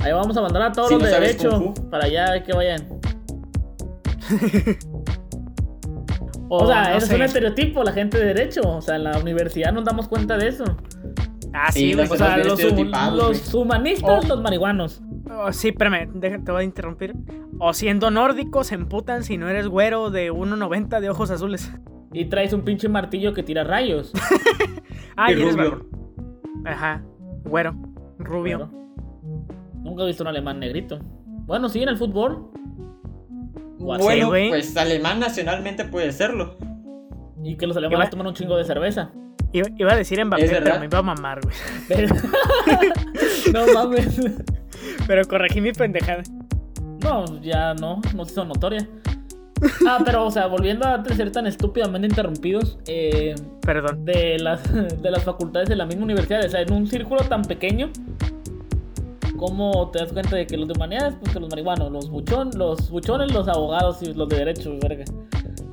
[0.03, 2.87] Ahí vamos a mandar a todos Si los no de derecho para allá que vayan.
[6.57, 7.15] O, O, sea, no eso es sé.
[7.15, 8.61] un estereotipo, la gente de derecho.
[8.63, 10.63] O sea, en la universidad nos damos cuenta de eso.
[11.53, 12.59] Ah, Sí, O sea, los,
[13.15, 14.27] los humanistas, Oh.
[14.27, 15.01] los marihuanos.
[15.29, 17.15] Oh, sí, espérame, te voy a interrumpir.
[17.59, 21.71] O siendo nórdicos, se emputan si no eres güero de 1.90 de ojos azules.
[22.13, 24.11] Y traes un pinche martillo que tira rayos.
[25.17, 25.85] Ah, Y eres rubio.
[26.65, 27.01] Ajá,
[27.45, 27.73] güero,
[28.19, 28.57] rubio.
[28.57, 28.71] Claro.
[29.81, 30.99] Nunca he visto un alemán negrito.
[31.45, 32.49] Bueno, sí, en el fútbol.
[33.85, 34.49] O así, Bueno, güey.
[34.49, 36.57] pues alemán nacionalmente puede serlo.
[37.43, 39.11] Y que los alemanes toman un chingo de cerveza.
[39.53, 41.55] Iba, iba a decir Mbappé, pero me iba a mamar, güey.
[41.87, 42.15] Pero-
[43.53, 44.19] no mames.
[45.07, 46.23] Pero corregí mi pendejada.
[47.03, 48.87] No, ya no, no se hizo notoria.
[49.87, 54.03] Ah, pero, o sea, volviendo a ser tan estúpidamente interrumpidos, eh, Perdón.
[54.03, 54.61] de las,
[55.01, 57.89] de las facultades de la misma universidad, o sea, en un círculo tan pequeño,
[59.37, 62.51] ¿cómo te das cuenta de que los de humanidades, pues que los marihuanos, los buchón,
[62.55, 65.05] los buchones, los abogados y los de derecho, verga.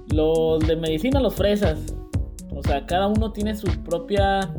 [0.08, 1.78] Los de medicina, los fresas.
[2.50, 4.52] O sea, cada uno tiene su propia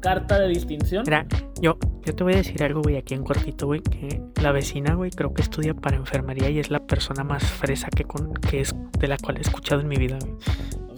[0.00, 1.04] carta de distinción.
[1.06, 1.26] Mira,
[1.60, 4.94] yo, yo te voy a decir algo, güey, aquí en cortito, güey, que la vecina,
[4.94, 8.62] güey, creo que estudia para enfermería y es la persona más fresa que, con, que
[8.62, 10.34] es de la cual he escuchado en mi vida, güey.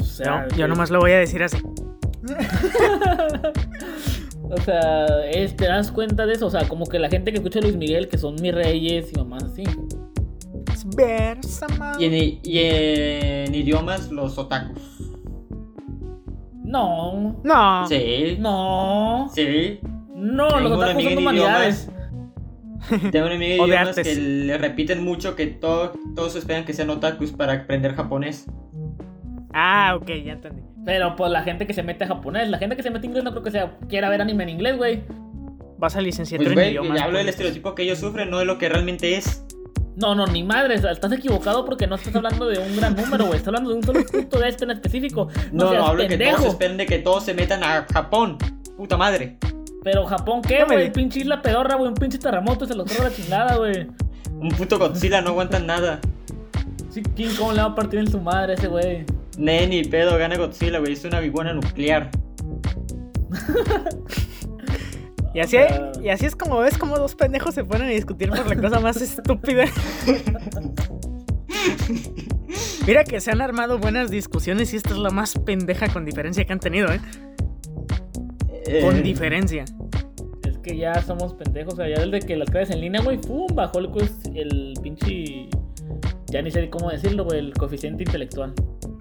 [0.00, 1.58] O sea, No, yo nomás lo voy a decir así.
[4.50, 6.46] O sea, es- te das cuenta de eso.
[6.46, 9.10] O sea, como que la gente que escucha a Luis Miguel, que son mis reyes
[9.12, 9.64] y mamás así.
[12.00, 14.80] Y en, y en idiomas, los otakus.
[16.62, 17.86] No, No.
[17.88, 19.78] Sí, no, sí.
[20.14, 21.90] no, Tengo los otakus son humanidades.
[23.12, 24.06] Tengo un amigo de de idiomas artes.
[24.08, 28.46] que le repiten mucho que todo- todos esperan que sean otakus para aprender japonés.
[29.56, 30.62] Ah, ok, ya entendí.
[30.84, 33.08] Pero pues la gente que se mete a japonés, la gente que se mete a
[33.08, 35.02] inglés no creo que sea quiera ver anime en inglés, güey.
[35.78, 37.00] Vas a licenciatura Pues, en idiomas.
[37.00, 37.34] hablo del pues.
[37.36, 39.44] estereotipo que ellos sufren, no de lo que realmente es.
[39.96, 43.36] No, no, ni madre, estás equivocado porque no estás hablando de un gran número, güey.
[43.36, 45.28] Estás hablando de un solo punto de este en específico.
[45.52, 46.36] No, no, seas hablo de que pendejo.
[46.38, 48.38] todos esperan de que todos se metan a Japón.
[48.76, 49.38] Puta madre.
[49.84, 50.92] Pero Japón, ¿qué, No güey?
[50.92, 51.88] Pinche isla pedorra, güey.
[51.90, 53.86] Un pinche terremoto y se los corre la chingada, güey.
[54.32, 56.00] Un puto Godzilla no aguantan nada.
[56.90, 59.04] Sí, King Kong le va a partir en su madre ese güey.
[59.38, 60.92] Ne, ni pedo, gana Godzilla, güey.
[60.92, 62.10] Es una biguana nuclear.
[65.34, 65.90] Y así, Ah.
[66.00, 68.78] y así es como ves como dos pendejos se ponen a discutir por la cosa
[68.80, 69.64] más estúpida.
[72.86, 76.44] Mira que se han armado buenas discusiones y esta es la más pendeja con diferencia
[76.44, 77.00] que han tenido, ¿eh?
[78.82, 79.64] Con Eh, diferencia.
[80.44, 81.74] Es que ya somos pendejos.
[81.74, 83.46] O sea, ya desde que las clases en línea, güey, ¡pum!
[83.54, 85.48] Bajó el, coe- el pinche.
[86.34, 88.52] Ya ni sé cómo decirlo, güey, el coeficiente intelectual.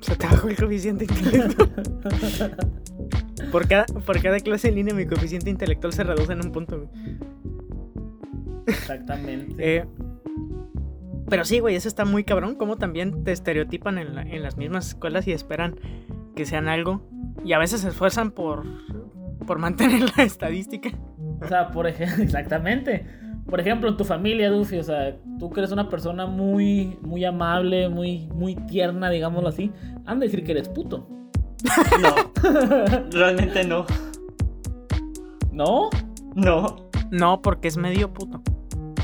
[0.01, 1.71] Se te bajó el coeficiente intelectual.
[3.51, 6.77] Por cada, por cada clase en línea mi coeficiente intelectual se reduce en un punto.
[6.77, 6.89] güey.
[8.67, 9.55] Exactamente.
[9.79, 9.85] Eh,
[11.29, 12.55] pero sí, güey, eso está muy cabrón.
[12.55, 15.75] Como también te estereotipan en, la- en las mismas escuelas y esperan
[16.35, 17.07] que sean algo.
[17.43, 18.63] Y a veces se esfuerzan por,
[19.47, 20.89] por mantener la estadística.
[21.41, 23.05] O sea, por ejemplo, exactamente.
[23.45, 27.23] Por ejemplo, en tu familia, Duffy, o sea, tú que eres una persona muy, muy
[27.25, 29.71] amable, muy, muy tierna, digámoslo así,
[30.05, 31.07] han de decir que eres puto.
[32.01, 32.15] No,
[33.11, 33.85] realmente no.
[35.51, 35.89] ¿No?
[36.35, 38.41] No, No, porque es medio puto.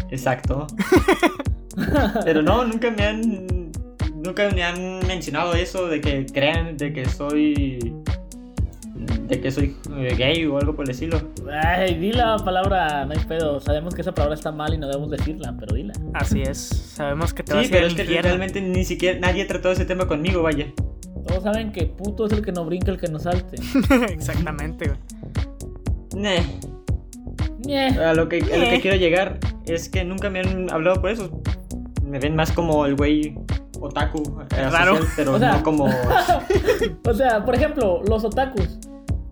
[0.10, 0.66] exacto.
[2.26, 3.72] Pero no, nunca me han.
[4.16, 7.96] Nunca me han mencionado eso de que crean de que soy.
[9.00, 11.22] De que soy eh, gay o algo por el estilo.
[11.64, 13.60] Ay, di la palabra, no hay pedo.
[13.60, 15.93] Sabemos que esa palabra está mal y no debemos decirla, pero dila.
[16.14, 16.58] Así es.
[16.58, 18.28] Sabemos que te vas Sí, a ir pero es que infierno.
[18.28, 20.68] realmente ni siquiera nadie ha tratado ese tema conmigo, vaya.
[21.28, 23.58] Todos saben que puto es el que no brinca, el que no salte.
[24.10, 25.00] Exactamente, güey.
[26.16, 26.41] Nah.
[27.66, 27.88] Ñe.
[28.00, 31.10] A lo, que, a lo que quiero llegar es que nunca me han hablado por
[31.12, 31.41] eso.
[32.04, 33.36] Me ven más como el güey
[33.80, 34.41] otaku.
[34.58, 34.93] eh, Raro.
[34.93, 35.86] asocial, pero O sea- no como.
[37.06, 38.80] O sea, por ejemplo, los otakus.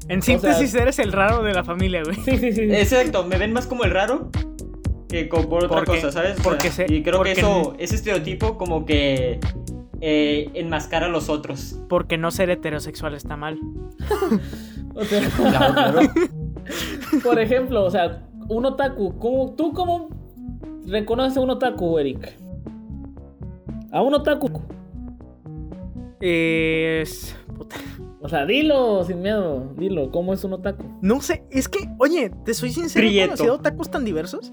[0.09, 2.15] En sea- síntesis, eres el raro de la familia, güey.
[2.17, 2.61] Sí, sí, sí.
[2.63, 4.29] Exacto, me ven más como el raro
[5.09, 6.33] que por otra Porque- cosa, ¿sabes?
[6.33, 9.39] O sea, porque se- y creo porque que eso, ese estereotipo como que
[10.01, 11.79] eh, enmascara a los otros.
[11.89, 13.59] Porque no ser heterosexual está mal.
[14.99, 15.99] O sea, Claro, claro.
[17.23, 19.17] por ejemplo, o sea, un otaku.
[19.19, 20.09] ¿cómo- ¿Tú cómo
[20.87, 22.33] reconoces a un otaku, Eric?
[23.91, 24.49] A un otaku.
[26.19, 27.35] Es.
[27.55, 27.75] puta.
[28.27, 29.73] O sea, dilo sin miedo.
[29.77, 30.83] Dilo, ¿cómo es un otaku?
[31.01, 34.51] No sé, es que, oye, te soy sincero, he conocido tacos tan diversos.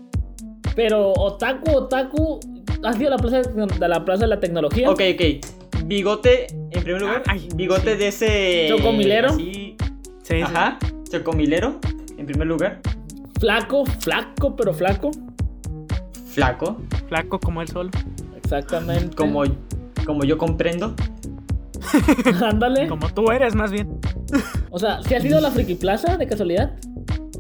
[0.77, 2.39] Pero otaku, otaku.
[2.85, 4.89] ¿Has ido a la plaza de, la, plaza de la tecnología?
[4.89, 5.87] Ok, ok.
[5.87, 7.25] Bigote, en primer lugar.
[7.27, 7.99] Ay, bigote sí.
[7.99, 8.66] de ese.
[8.68, 9.31] ¿Chocomilero?
[9.31, 9.77] así,
[10.22, 10.41] Sí, sí.
[10.41, 10.79] Ajá.
[11.11, 11.81] Chocomilero,
[12.16, 12.81] en primer lugar.
[13.41, 15.11] Flaco, flaco, pero flaco.
[16.27, 16.77] Flaco,
[17.09, 17.91] Flaco como él solo.
[18.37, 19.16] Exactamente.
[19.16, 19.43] como,
[20.07, 20.95] como yo comprendo.
[22.43, 22.89] Ándale.
[22.89, 23.99] Como tú eres, más bien.
[24.70, 26.72] O sea, ¿si has ido a la Friki Plaza de casualidad?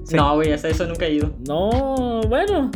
[0.06, 0.16] Sí.
[0.16, 1.32] No, güey, hasta eso nunca he ido.
[1.48, 2.70] No, bueno.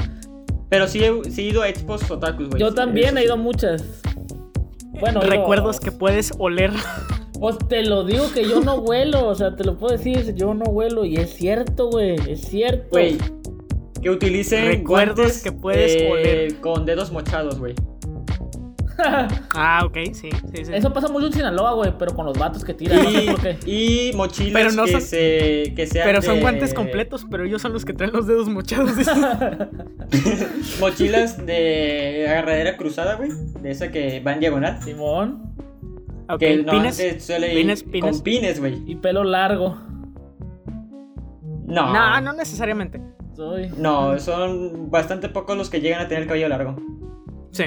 [0.70, 2.60] Pero sí he, sí he ido a expos otakus, güey.
[2.60, 3.24] Yo Sí, también eso he sí.
[3.26, 3.84] ido a muchas.
[5.00, 6.72] Bueno, Recuerdos que puedes oler.
[7.38, 10.54] Pues te lo digo que yo no huelo, o sea, te lo puedo decir, yo
[10.54, 12.88] no huelo y es cierto, güey, es cierto.
[12.90, 13.16] Güey,
[14.02, 16.60] que utilicen Recuerdos guantes, que puedes eh, oler.
[16.60, 17.74] con dedos mochados, güey.
[19.55, 20.72] Ah, ok, sí, sí, sí.
[20.74, 23.40] Eso pasa mucho en Sinaloa, güey, pero con los vatos que tiran, no sé por
[23.40, 23.57] qué.
[23.64, 27.44] Y, mochilas Pero no que, son- se, que sean Pero son de- guantes completos, pero
[27.44, 28.90] ellos son los que traen los dedos mochados.
[30.80, 33.30] Mochilas de agarradera cruzada, güey.
[33.62, 34.82] De esa que va en diagonal.
[34.82, 35.53] Simón
[36.28, 36.66] ok, que pines.
[36.66, 38.11] normalmente suele ir pines, pines.
[38.16, 38.82] con pines, güey.
[38.86, 39.76] y pelo largo.
[41.66, 43.01] No, No, no necesariamente.
[43.36, 43.68] Soy.
[43.76, 46.76] No, son bastante pocos los que llegan a tener el cabello largo.
[47.53, 47.64] Sí.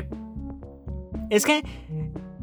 [1.31, 1.63] Es que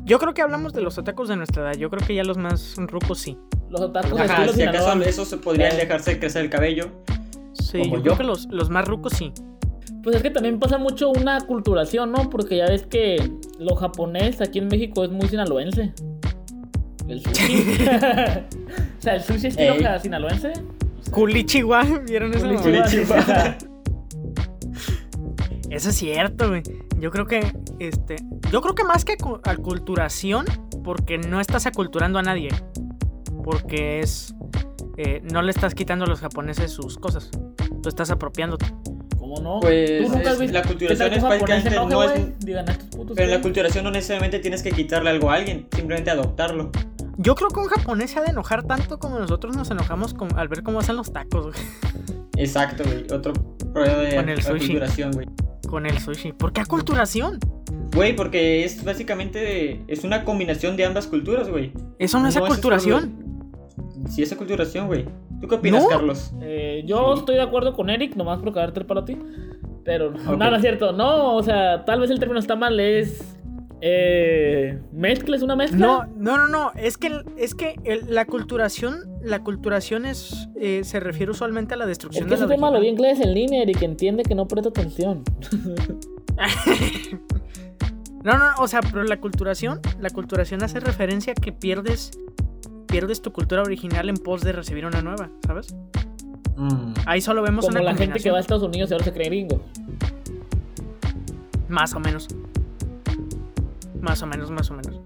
[0.05, 1.79] yo creo que hablamos de los otakus de nuestra edad.
[1.79, 3.37] Yo creo que ya los más rucos sí.
[3.71, 5.07] Los otakus Ajá, estilo si acaso Sinaloa.
[5.07, 5.77] esos se podrían Eh.
[5.77, 6.91] dejarse crecer el cabello.
[7.53, 8.03] Sí, Como yo, yo.
[8.03, 9.33] creo que los, los más rucos sí.
[10.03, 12.31] Pues es que también pasa mucho una culturación, ¿no?
[12.31, 15.93] Porque ya ves que lo japonés aquí en México es muy sinaloense.
[17.09, 17.63] El sushi.
[18.99, 19.83] o sea, el sushi estilo Ey.
[19.83, 20.53] ja- sinaloense.
[21.11, 22.47] Culichiwa, ¿vieron eso?
[22.63, 23.57] Culichiwa.
[25.71, 26.63] Eso es cierto, güey.
[26.99, 28.17] Yo creo que, este,
[28.51, 30.47] yo creo que más que acu- aculturación,
[30.83, 32.49] porque no estás aculturando a nadie.
[33.45, 34.35] Porque es,
[34.97, 37.31] eh, no le estás quitando a los japoneses sus cosas.
[37.83, 38.67] Tú estás apropiándote.
[39.19, 39.61] ¿Cómo no?
[39.61, 41.19] Pues, ¿Tú nunca has es- visto la culturación es
[41.67, 42.39] enoje, no es-?
[42.41, 43.17] Digan estos putos.
[43.17, 46.71] Pero en la culturación no necesariamente tienes que quitarle algo a alguien, simplemente adoptarlo.
[47.19, 50.39] Yo creo que un japonés se ha de enojar tanto como nosotros nos enojamos con-
[50.39, 51.57] al ver cómo hacen los tacos, güey.
[52.37, 53.05] Exacto, güey.
[53.13, 53.33] Otro
[53.73, 54.55] problema de Con el sushi.
[54.65, 55.27] aculturación, güey.
[55.69, 56.33] Con el sushi.
[56.33, 57.39] ¿Por qué aculturación?
[57.95, 61.73] Güey, porque es básicamente es una combinación de ambas culturas, güey.
[61.99, 63.25] Eso no es No, eso es aculturación.
[64.09, 65.05] Sí es aculturación, güey.
[65.41, 65.89] ¿Tú qué opinas, No.
[65.89, 66.33] Carlos?
[66.43, 67.21] Eh, yo Sí.
[67.21, 69.17] estoy de acuerdo con Eric, nomás por cagarte el palo a ti.
[69.85, 70.39] Pero no, Ok.
[70.39, 70.93] no, no es cierto.
[70.93, 72.79] No, o sea, tal vez el término está mal.
[72.81, 73.37] Es.
[73.81, 75.37] Eh, ¿Mezcla?
[75.37, 75.79] ¿Es una mezcla?
[75.79, 76.73] No, no, no, no.
[76.75, 81.77] Es que, es que el- la culturación, la culturación es, eh, se refiere usualmente a
[81.77, 83.83] la Es destrucción que de ese la tema lo vi inglés en línea, Eric.
[83.83, 85.25] Entiende que no presta atención.
[88.25, 92.11] No, no, o sea, pero la culturación, la culturación hace referencia a que pierdes,
[92.89, 95.75] pierdes tu cultura original en pos de recibir una nueva, ¿sabes?
[96.57, 96.95] Mm.
[97.07, 98.41] Ahí solo vemos Como una la gente que va a.
[98.41, 99.63] Estados Unidos y ahora se cree gringo.
[101.69, 102.27] Más o menos.
[104.01, 105.01] Más o menos, más o menos.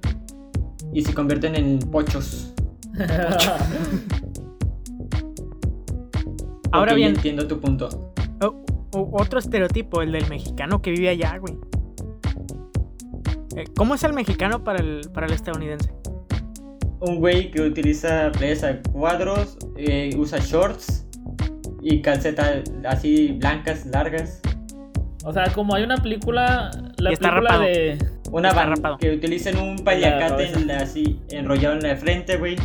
[0.95, 2.55] Y se convierten en pochos.
[6.73, 7.89] Ahora bien, Entiendo tu punto.
[8.43, 8.65] o-
[8.95, 11.55] o- otro estereotipo, el del mexicano que vive allá, güey.
[13.57, 15.93] Eh, ¿Cómo es el mexicano para el, para el estadounidense?
[17.01, 21.07] Un güey que utiliza playas a cuadros, eh, usa shorts
[21.83, 24.41] y calcetas así blancas, largas.
[25.25, 26.71] O sea, como hay una película.
[26.99, 27.63] La Y está película rapado.
[27.65, 27.99] de.
[28.31, 28.99] Una rapado.
[28.99, 29.77] que utilicen un
[30.45, 30.61] cabeza.
[30.61, 32.57] en la- así enrollado en la frente, güey.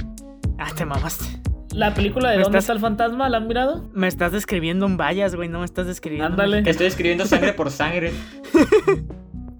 [0.57, 1.25] Ah, te mamaste.
[1.73, 3.29] La película de ¿Dónde estás- está el fantasma?
[3.29, 3.89] ¿La han mirado?
[3.93, 6.27] Me estás describiendo un vallas, güey, no me estás describiendo.
[6.27, 6.67] Ándale.
[6.69, 8.11] Estoy escribiendo sangre por sangre.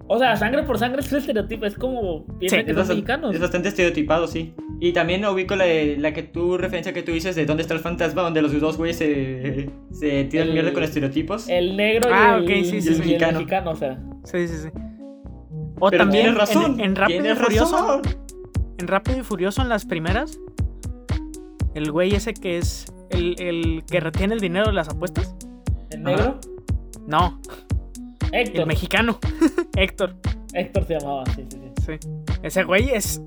[0.10, 1.66] O sea, sangre por sangre es un estereotipo.
[1.66, 2.26] Es como.
[2.40, 3.36] Piensan Sí, que Es son mexicanos.
[3.36, 4.54] es bastante estereotipado, sí.
[4.80, 5.66] Y también ubico la,
[5.98, 8.78] la que tú, referencia que tú dices de dónde está el fantasma, donde los dos
[8.78, 11.50] güeyes se, se tiran El- mierda con estereotipos.
[11.50, 13.00] El negro y, Ah, el, ok, sí, sí, y el sí.
[13.02, 13.40] mexicano.
[13.40, 13.72] Mexicano.
[13.72, 14.00] o sea.
[14.24, 14.70] Sí, sí, sí.
[15.78, 16.76] O Pero también tienes razón.
[16.76, 17.76] en, en Rápido y tienes Furioso.
[17.76, 18.02] razón.
[18.78, 20.40] En Rápido y Furioso, en las primeras,
[21.78, 25.36] el güey ese que es el, el que retiene el dinero de las apuestas.
[25.92, 26.40] ¿El negro?
[27.06, 27.40] No,
[28.32, 28.62] Héctor.
[28.62, 29.20] el mexicano.
[29.76, 30.16] Héctor.
[30.54, 31.98] Héctor se llamaba, sí, sí, sí.
[32.00, 32.10] Sí.
[32.44, 33.22] Ese güey es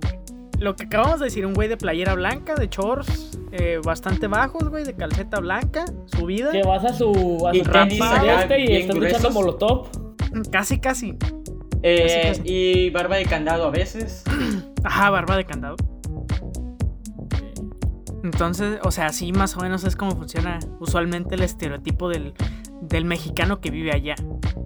[0.59, 4.69] lo que acabamos de decir, un güey de playera blanca, de shorts eh, bastante bajos,
[4.69, 6.51] güey, de calceta blanca, subida.
[6.53, 7.47] Que vas a su.
[7.47, 9.89] A Y su rampa este y bien estás luchando molotov.
[10.51, 11.17] Casi, casi.
[11.83, 12.53] Eh, Casi, casi.
[12.53, 14.23] y barba de candado a veces.
[14.85, 15.77] Ajá, barba de candado.
[18.23, 22.35] Entonces, o sea, sí, más o menos es como funciona usualmente el estereotipo del,
[22.83, 24.15] del mexicano que vive allá,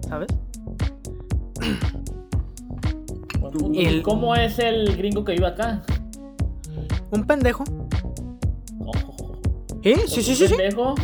[0.07, 0.27] ¿sabes?
[3.71, 5.81] Y el- ¿Y cómo es el gringo que vive acá?
[7.11, 7.63] Un pendejo.
[8.79, 8.91] Oh,
[9.83, 9.95] ¿Eh?
[10.07, 10.55] Sí, sí, sí, sí.
[10.55, 10.95] pendejo?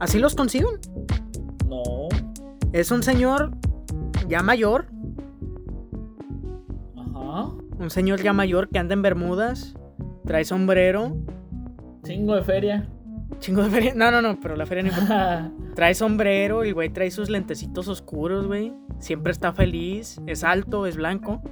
[0.00, 0.78] Así los consiguen.
[1.68, 1.82] No.
[2.72, 3.52] Es un señor
[4.28, 4.86] ya mayor,
[6.96, 7.48] Ajá.
[7.78, 9.74] un señor ya mayor que anda en bermudas,
[10.26, 11.16] trae sombrero,
[12.04, 12.88] Chingo de feria.
[13.40, 13.94] chingo de feria.
[13.94, 15.50] No, no, no, pero la feria no importa.
[15.74, 18.72] Trae sombrero, el güey trae sus lentecitos oscuros, güey.
[19.00, 21.42] Siempre está feliz, es alto, es blanco.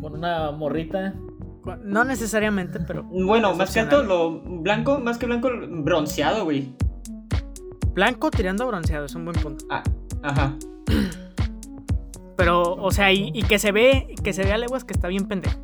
[0.00, 1.14] Con una morrita.
[1.82, 5.48] No necesariamente, pero Bueno, más que alto, lo blanco, más que blanco,
[5.82, 6.74] bronceado, güey.
[7.94, 9.64] blanco tirando a bronceado, es un buen punto.
[9.70, 9.82] Ah,
[10.22, 10.54] ajá.
[12.36, 15.08] Pero, o sea, y, y que se ve, que se ve a leguas que está
[15.08, 15.58] bien pendejo.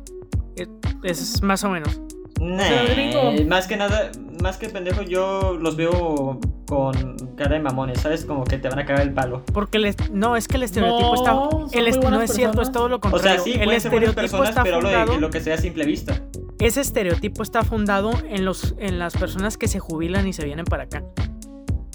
[0.55, 0.69] Es,
[1.03, 2.01] es más o menos.
[2.41, 4.11] Nah, más que nada,
[4.41, 8.25] más que pendejo, yo los veo con cara de mamones, ¿sabes?
[8.25, 9.43] Como que te van a cagar el palo.
[9.53, 11.79] Porque el est- no, es que el estereotipo No, está.
[11.79, 12.67] el est- no buenas es cierto, personas.
[12.69, 13.43] es todo lo O contrario.
[13.43, 15.13] sea, sí, el estereotipo personas, está pero hablo de fundado.
[15.15, 16.15] que lo que sea a simple vista.
[16.59, 20.65] Ese estereotipo está fundado en los, en las personas que se jubilan y se vienen
[20.65, 21.03] para acá.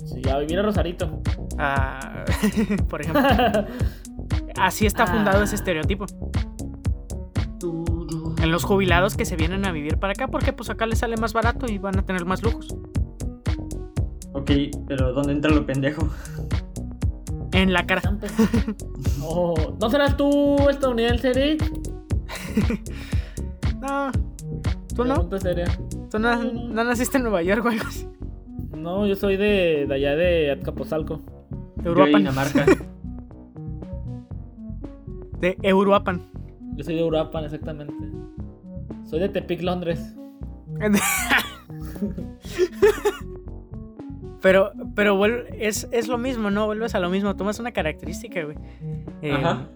[0.05, 1.20] Sí, a vivir a Rosarito.
[1.59, 2.24] Ah,
[2.89, 3.22] por ejemplo.
[4.57, 5.45] Así está fundado Ah.
[5.45, 6.07] ese estereotipo.
[8.43, 11.16] En los jubilados que se vienen a vivir para acá porque pues acá les sale
[11.16, 12.74] más barato y van a tener más lujos.
[14.32, 14.51] Ok,
[14.86, 16.09] pero ¿dónde entra lo pendejo?
[17.53, 18.03] En la cara.
[19.22, 21.64] Oh, ¿No serás tú estadounidense, Eric?
[23.80, 24.11] No.
[24.97, 25.28] ¿Tú no?
[26.11, 28.09] ¿Tú no, no naciste en Nueva York o algo así?
[28.76, 31.20] No, yo soy de, de allá de Azcapotzalco.
[31.76, 32.22] De Uruapan.
[32.22, 32.66] Dinamarca.
[35.41, 36.22] De Uruapan.
[36.78, 37.92] Yo soy de Uruapan, exactamente.
[39.04, 40.14] Soy de Tepic, Londres.
[44.40, 45.26] Pero, pero
[45.58, 46.66] es, es lo mismo, ¿no?
[46.66, 47.34] Vuelves a lo mismo.
[47.34, 48.56] Tomas una característica, güey.
[49.20, 49.66] Eh, Ajá.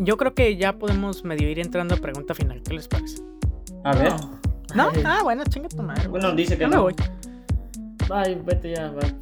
[0.00, 2.60] Yo creo que ya podemos medio ir entrando a pregunta final.
[2.62, 3.22] ¿Qué les parece?
[3.84, 4.12] A ver.
[4.74, 4.88] ¿No?
[4.92, 6.08] Ay, Ah, bueno, chinga tu madre.
[6.08, 6.20] güey.
[6.20, 6.82] Bueno, dice que me no.
[6.82, 6.94] voy.
[8.10, 9.14] Ay, vete ya, bye.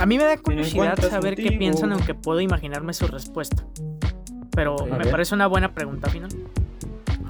[0.00, 3.64] A mí me da curiosidad saber qué piensan, aunque puedo imaginarme su respuesta.
[4.54, 5.10] Pero A me ver.
[5.10, 6.30] parece una buena pregunta final.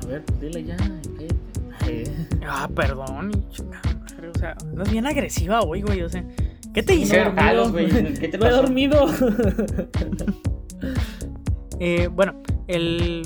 [0.03, 0.77] A ver, pues dile ya.
[2.47, 3.45] Ah, perdón.
[4.35, 6.03] O sea, andas bien agresiva hoy, güey.
[6.03, 6.25] O sea,
[6.73, 7.21] ¿qué te No hice?
[7.21, 9.07] he ¿Qué te No he dormido.
[11.85, 13.23] Eh, bueno, el.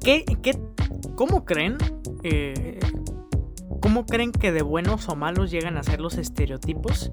[0.00, 0.58] ¿Qué, qué,
[1.14, 1.76] ¿Cómo creen?
[2.22, 2.80] eh,
[3.80, 7.10] ¿Cómo creen que de buenos o malos llegan a ser los estereotipos?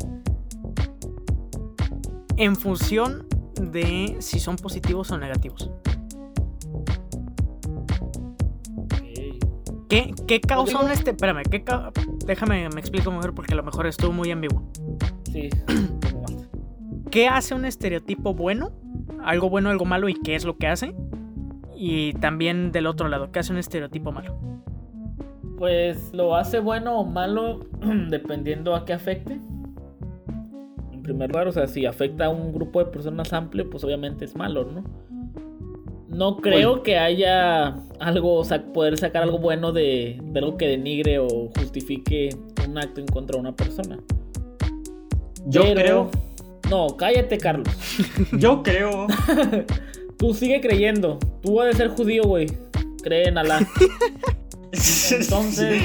[2.38, 3.27] En función
[3.61, 5.69] de si son positivos o negativos.
[9.89, 11.11] ¿Qué, qué causa un este?
[11.11, 11.91] Espérame, ¿qué ca-
[12.25, 14.63] déjame me explico mejor porque a lo mejor estuvo muy ambiguo.
[15.31, 15.49] Sí.
[17.11, 18.71] ¿Qué hace un estereotipo bueno?
[19.23, 20.95] Algo bueno, algo malo y qué es lo que hace.
[21.75, 24.35] Y también del otro lado, ¿qué hace un estereotipo malo?
[25.57, 27.59] Pues lo hace bueno o malo
[28.09, 29.39] dependiendo a qué afecte.
[31.03, 34.35] Primer lugar, o sea, si afecta a un grupo de personas amplio, pues obviamente es
[34.35, 34.83] malo, ¿no?
[36.07, 40.67] No creo que haya algo, o sea, poder sacar algo bueno de, de algo que
[40.67, 41.27] denigre o
[41.57, 42.29] justifique
[42.67, 43.99] un acto en contra de una persona.
[45.45, 46.11] Yo Pero- creo.
[46.69, 47.67] No, cállate, Carlos.
[48.39, 49.07] Yo creo.
[50.17, 51.19] Tú sigue creyendo.
[51.41, 52.47] Tú vas a ser judío, güey.
[53.03, 53.59] Cree en Alá.
[55.11, 55.83] Entonces,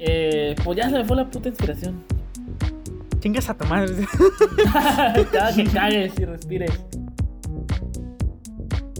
[0.00, 2.02] eh, pues ya se me fue la puta inspiración.
[3.20, 3.94] Chingas a tu madre.
[5.32, 6.84] Cada que cagues y respires.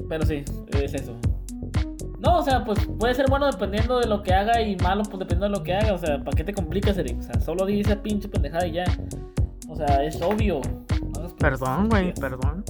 [0.08, 1.16] Pero sí, es eso.
[2.18, 5.20] No, o sea, pues puede ser bueno dependiendo de lo que haga y malo pues
[5.20, 5.92] dependiendo de lo que haga.
[5.92, 7.18] O sea, ¿para qué te complicas, Eric?
[7.20, 8.84] O sea, solo di esa pinche pendejada y ya.
[9.68, 10.60] O sea, es obvio.
[11.12, 12.64] No Perdón, güey, perdón.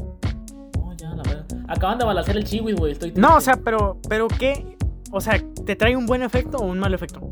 [0.77, 1.47] No, ya, la verdad.
[1.69, 2.93] Acaban de balacer el chihuis, güey.
[2.93, 4.77] Estoy No, o sea, pero, pero ¿qué?
[5.11, 7.31] O sea, ¿te trae un buen efecto o un mal efecto?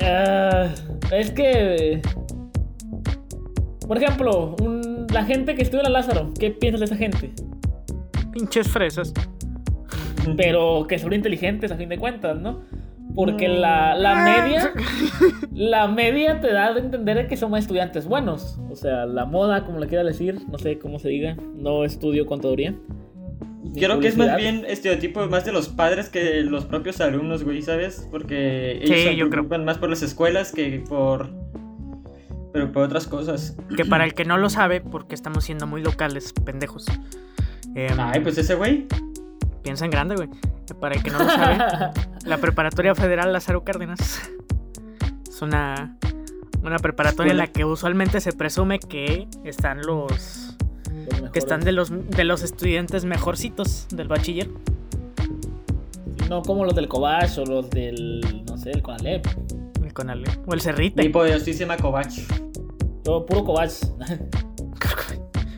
[0.00, 0.68] Ah,
[1.10, 2.00] es que.
[3.92, 7.30] Por ejemplo, un- la gente que estuvo en la Lázaro, ¿qué piensas de esa gente?
[8.32, 9.12] Pinches fresas.
[10.38, 12.60] Pero que son inteligentes a fin de cuentas, ¿no?
[13.14, 14.72] Porque la, la media.
[15.52, 18.58] La media te da a entender que somos estudiantes buenos.
[18.70, 21.36] O sea, la moda, como le quiera decir, no sé cómo se diga.
[21.54, 22.74] No estudio contaduría.
[23.74, 27.60] Creo que es más bien estereotipo más de los padres que los propios alumnos, güey,
[27.60, 28.08] ¿sabes?
[28.10, 29.30] Porque Sí, ellos se yo creo.
[29.30, 31.28] preocupan más por las escuelas que por.
[32.52, 33.56] Pero por otras cosas.
[33.76, 36.86] Que para el que no lo sabe, porque estamos siendo muy locales, pendejos.
[37.74, 38.86] Em, Ay, pues ese güey.
[39.62, 40.28] Piensa en grande, güey.
[40.66, 41.58] Que Para el que no lo sabe,
[42.24, 44.20] la Preparatoria Federal Lázaro Cárdenas
[45.28, 45.96] es una,
[46.62, 50.56] una preparatoria en la que usualmente se presume que están los
[51.32, 54.48] que están de los de los estudiantes mejorcitos del bachiller.
[56.28, 58.44] No como los del Cobach o los del.
[58.46, 59.26] No sé, el Conalep.
[59.92, 61.02] El Conalep, o el Cerrite.
[61.02, 62.10] Mi poderosísima Kovac.
[63.04, 63.44] Yo, puro.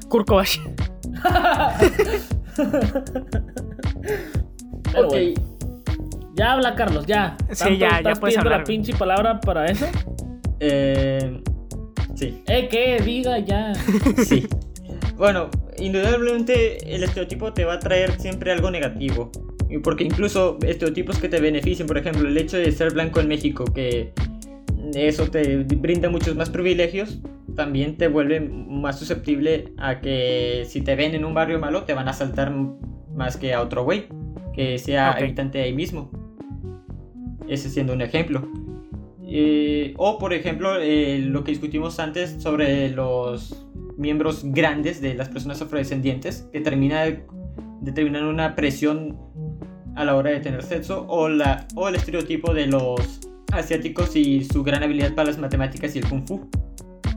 [0.08, 0.58] Kurkovach.
[4.92, 5.10] Pero Ok.
[5.12, 5.40] bueno.
[6.34, 7.36] Ya habla, Carlos, ya.
[7.52, 9.86] Sí, ya, ya puedes pidiendo hablar, la pinche palabra para eso?
[10.58, 11.40] Eh.
[12.16, 12.42] Sí.
[12.48, 13.00] Eh, ¿qué?
[13.04, 13.72] Diga ya.
[14.26, 14.48] Sí.
[15.16, 19.30] Bueno, indudablemente el estereotipo te va a traer siempre algo negativo.
[19.74, 23.26] Y Porque incluso estereotipos que te beneficien, por ejemplo, el hecho de ser blanco en
[23.26, 24.12] México, que
[24.94, 27.18] eso te brinda muchos más privilegios,
[27.56, 31.92] también te vuelve más susceptible a que si te ven en un barrio malo, te
[31.92, 32.52] van a asaltar
[33.16, 34.06] más que a otro güey,
[34.54, 36.08] que sea habitante de ahí mismo.
[37.48, 38.48] Ese siendo un ejemplo.
[39.26, 43.66] Eh, o por ejemplo, eh, lo que discutimos antes sobre los
[43.98, 47.06] miembros grandes de las personas afrodescendientes, que termina
[47.84, 49.18] determinan una presión
[49.96, 53.20] a la hora de tener sexo, o, la, o el estereotipo de los
[53.52, 56.48] asiáticos y su gran habilidad para las matemáticas y el kung fu.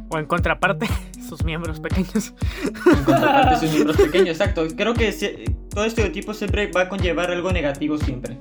[0.09, 0.87] O en contraparte,
[1.27, 2.33] sus miembros pequeños.
[2.65, 4.65] En contraparte sus miembros pequeños, exacto.
[4.75, 5.11] Creo que
[5.69, 8.37] todo estereotipo siempre va a conllevar algo negativo siempre.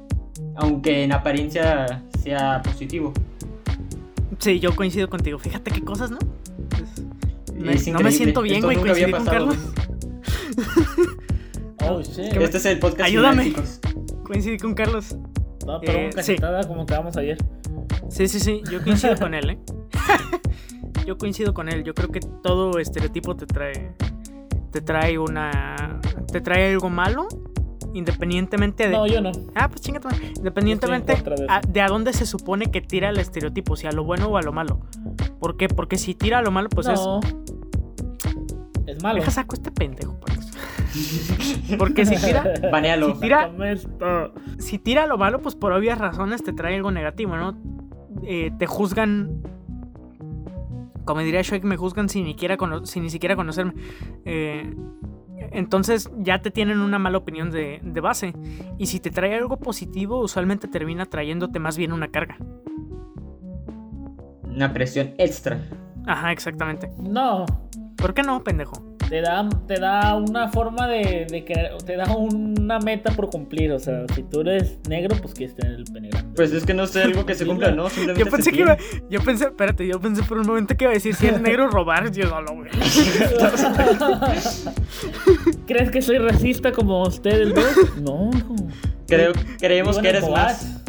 [0.57, 3.13] Aunque en apariencia sea positivo.
[4.39, 5.39] Sí, yo coincido contigo.
[5.39, 6.19] Fíjate qué cosas, ¿no?
[6.81, 9.57] Es- me- Es no me siento bien, Esto güey, nunca había coincidí con Carlos.
[11.89, 12.33] Oh, shit.
[12.33, 13.45] ¿Qué me- Este es el podcast Ayúdame.
[13.45, 13.81] final, chicos.
[14.27, 15.17] Coincidí con Carlos.
[15.67, 16.17] No, pero Eh, un sí.
[16.17, 17.39] cachetada como acabamos ayer.
[18.09, 19.59] Sí, sí, sí, yo coincido con él, ¿eh?
[21.07, 21.85] yo coincido con él.
[21.85, 23.93] Yo creo que todo estereotipo te trae.
[24.71, 26.01] Te trae una.
[26.33, 27.27] Te trae algo malo.
[27.95, 28.93] Independientemente de.
[28.93, 29.33] No, yo no.
[29.55, 30.09] Ah, pues chingate.
[30.37, 34.05] Independientemente de a- de a dónde se supone que tira el estereotipo, si a lo
[34.05, 34.81] bueno o a lo malo.
[35.41, 35.69] ¿Por qué?
[35.69, 37.21] Porque si tira a lo malo, pues no.
[38.87, 39.03] Es es.
[39.03, 39.19] malo.
[39.21, 40.46] Deja saco este pendejo, por eso.
[41.79, 43.15] Porque si tira, Banealo.
[43.15, 43.51] Si tira-
[44.59, 47.57] si tira lo malo, pues por obvias razones te trae algo negativo, ¿no?
[48.23, 49.43] Eh, te juzgan.
[51.05, 53.75] Como diría Shrek, me juzgan sin, ni siquiera cono- sin ni siquiera conocerme.
[54.25, 54.75] Eh,
[55.53, 58.35] entonces ya te tienen una mala opinión de, de base.
[58.79, 62.37] Y si te trae algo positivo, usualmente termina trayéndote más bien una carga.
[64.45, 65.61] Una presión extra.
[66.07, 66.91] Ajá, exactamente.
[66.99, 67.47] No.
[67.97, 68.95] ¿Por qué no, pendejo?
[69.09, 71.43] Te da, te da una forma de, de
[71.85, 73.71] te da una meta por cumplir.
[73.73, 76.33] O sea, si tú eres negro, pues quieres tener el pene grande.
[76.35, 77.89] Pues es que no sé algo que se cumpla, ¿no?
[77.89, 78.77] Simplemente Yo pensé que iba.
[79.09, 81.69] Yo pensé, espérate, yo pensé por un momento que iba a decir si eres negro
[81.71, 82.11] robar.
[82.11, 82.73] Yo no lo veo.
[85.67, 87.97] ¿Crees que soy racista como ustedes dos?
[88.01, 88.31] No.
[89.07, 90.83] Creo, creemos que eres más.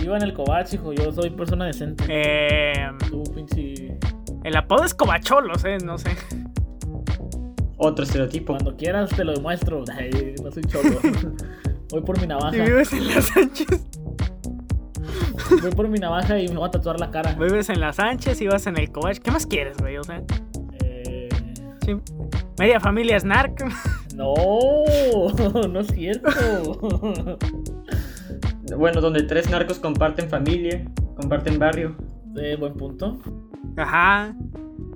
[0.00, 0.92] Vivo en el Cobach, hijo.
[0.92, 2.04] Yo soy persona decente.
[2.08, 3.98] Eh, Tú, pinche.
[4.44, 6.10] El apodo es Covacholos, eh, no sé.
[7.76, 8.52] Otro estereotipo.
[8.54, 9.84] Cuando quieras te lo demuestro.
[9.96, 10.98] Ay, no soy cholo.
[11.90, 12.56] Voy por mi navaja.
[12.56, 13.68] Y vives en Las Sánchez.
[15.60, 17.34] Voy por mi navaja y me voy a tatuar la cara.
[17.34, 19.18] Vives en la Sánchez y vas en el Cobach.
[19.18, 19.96] ¿Qué más quieres, güey?
[19.98, 20.22] O sea,
[20.84, 21.28] Eh,
[21.84, 21.96] sí.
[22.58, 23.64] Media familia es narco.
[24.14, 24.34] No,
[25.68, 26.28] no es cierto.
[28.76, 30.84] Bueno, donde tres narcos comparten familia,
[31.16, 31.96] comparten barrio.
[32.36, 33.18] Eh, buen punto.
[33.76, 34.34] Ajá.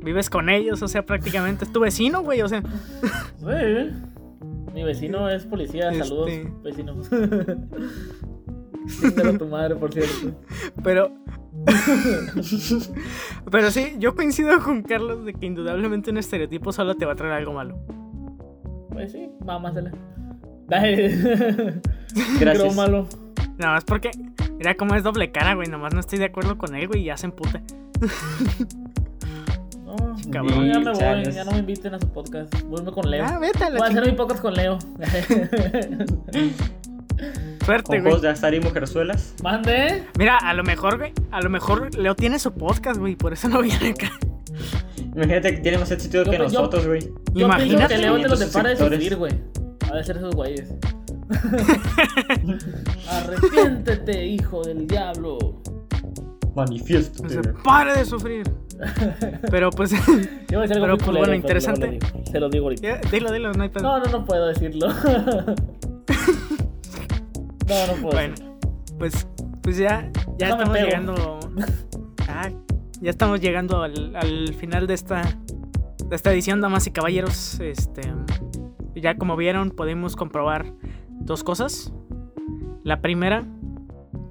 [0.03, 2.43] Vives con ellos, o sea, prácticamente es tu vecino, güey.
[2.43, 2.63] O sea,
[3.49, 3.93] Eh,
[4.75, 5.93] Mi vecino es policía.
[5.95, 6.53] Saludos, Este.
[6.63, 6.95] vecino.
[9.03, 10.39] Díselo a tu madre, por cierto.
[10.85, 11.11] pero.
[13.51, 17.17] pero sí, yo coincido con Carlos de que indudablemente un estereotipo solo te va a
[17.17, 17.77] traer algo malo.
[18.91, 19.91] Pues sí, mámasela.
[20.69, 21.09] Dale.
[22.41, 22.77] Gracias.
[22.77, 23.09] malo.
[23.59, 24.11] Nada más porque.
[24.59, 25.69] Mira cómo es doble cara, güey.
[25.69, 27.61] Nomás no estoy de acuerdo con él, güey, y ya se emputa.
[29.85, 29.97] No,
[30.33, 30.67] Cabrón.
[30.67, 30.99] ya me voy.
[30.99, 31.35] Chales.
[31.35, 32.53] Ya no me inviten a su podcast.
[32.63, 33.25] Vuelve con Leo.
[33.27, 34.79] Ah, vete a la Voy a hacer mi podcast con Leo.
[37.65, 38.21] Suerte, güey.
[38.21, 39.35] de azar y mujerzuelas.
[39.43, 40.05] Mande.
[40.19, 41.13] Mira, a lo mejor, güey.
[41.31, 43.17] A lo mejor Leo tiene su podcast, güey.
[43.17, 44.11] Por eso no viene acá.
[45.15, 47.11] Imagínate que tiene más éxito que yo- nosotros, güey.
[47.35, 47.95] Imagínate.
[47.95, 49.33] que Leo te los Sus depara de sufrir, güey.
[49.91, 50.73] Ha de ser esos güeyes.
[53.11, 55.63] Arrepiéntete, hijo del diablo.
[56.55, 57.25] Manifiesto.
[57.25, 58.51] O sea, pare de sufrir.
[59.51, 59.91] Pero pues.
[60.49, 61.87] Yo voy a decir algo Pero, muy pues, culero, bueno, interesante.
[61.87, 62.27] luego lo digo.
[62.33, 63.01] Se lo digo ahorita.
[63.11, 63.71] dilo, dilo, no hay.
[63.83, 64.89] No, no, no puedo decirlo.
[67.69, 68.13] no, no puedo.
[68.13, 68.35] Bueno,
[68.99, 69.27] pues,
[69.63, 71.41] pues ya, ya No estamos llegando.
[72.29, 72.51] Ah,
[73.01, 75.23] ya estamos llegando al, al final de esta,
[76.07, 77.61] de esta edición, damas y caballeros.
[77.61, 78.03] Este,
[78.95, 80.73] ya como vieron, podemos comprobar
[81.27, 81.93] dos cosas.
[82.83, 83.45] La primera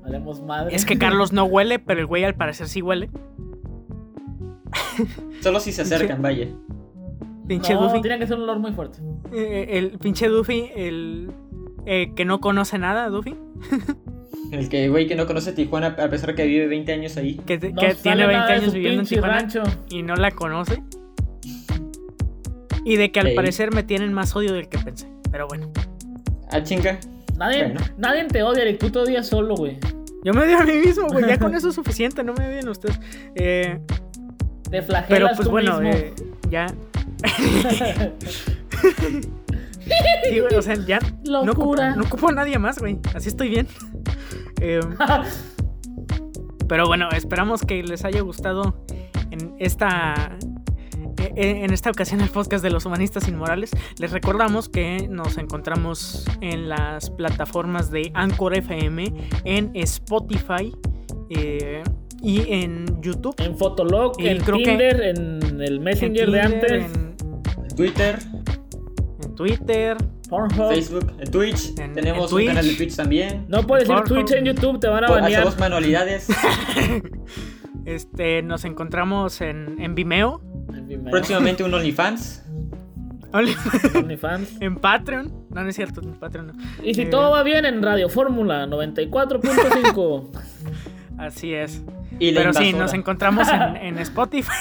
[0.05, 0.75] Haremos madre.
[0.75, 3.09] es que Carlos no huele, pero el güey al parecer sí huele.
[5.41, 6.47] Solo si se acercan, vaya.
[7.47, 8.01] Pinche no, Duffy.
[8.01, 8.99] tiene que ser un olor muy fuerte.
[9.31, 11.31] Eh, el pinche Duffy, el
[11.85, 13.35] eh, que no conoce nada, Duffy.
[14.51, 17.35] El que, güey, que no conoce Tijuana a pesar que vive 20 años ahí.
[17.45, 19.33] Que, No tiene 20 nada de años viviendo en Tijuana.
[19.39, 19.63] rancho.
[19.89, 20.83] y no la conoce.
[22.83, 25.09] Y de que al parecer me tienen más odio del que pensé.
[25.31, 25.71] Pero bueno,
[26.55, 26.99] Ah, chinga.
[27.37, 27.81] Nadie, Bueno.
[27.97, 28.79] nadie te odia, Eric.
[28.79, 29.77] Tú te odias solo, güey.
[30.23, 31.27] yo me odio a mí mismo, güey.
[31.27, 32.99] Ya con eso es suficiente, no me odien ustedes.
[33.35, 33.79] Eh,
[34.71, 35.95] Te flagelas pero pues tú bueno, mismo.
[35.97, 36.13] eh,
[36.49, 36.67] ya.
[40.27, 40.99] Sí, güey, o sea, ya.
[41.25, 41.95] No ocupo, Locura.
[41.95, 42.97] no ocupo a nadie más, güey.
[43.13, 43.67] Así estoy bien.
[44.59, 44.79] Eh,
[46.67, 48.83] Pero bueno, esperamos que les haya gustado
[49.29, 50.35] en esta
[51.35, 53.71] en esta ocasión el podcast de los humanistas inmorales.
[53.97, 59.13] Les recordamos que nos encontramos en las plataformas de Anchor FM,
[59.45, 60.73] en Spotify
[61.29, 61.83] eh,
[62.21, 63.35] y en YouTube.
[63.39, 68.19] en Fotolog, Y en creo que- Tinder, en el en Messenger de antes, En, Twitter,
[69.23, 69.97] en Twitter.
[70.29, 70.69] Pornhub.
[70.69, 71.77] Facebook, en Twitch.
[71.79, 73.45] En- Tenemos en un canal de Twitch también.
[73.47, 74.25] No puedes decir Pornhub.
[74.25, 75.41] Twitch en YouTube, te van a banear.
[75.41, 76.27] Hacemos manualidades.
[77.85, 80.41] Este, nos encontramos en, en Vimeo,
[81.11, 82.43] Próximamente un OnlyFans.
[83.95, 84.57] OnlyFans.
[84.61, 85.33] en Patreon.
[85.49, 86.53] No, no es cierto, en Patreon no.
[86.83, 90.29] Y si Eh, todo va bien en Radio Fórmula 94.5.
[91.17, 91.83] Así es.
[92.19, 94.51] Y Pero sí, nos encontramos en, en Spotify.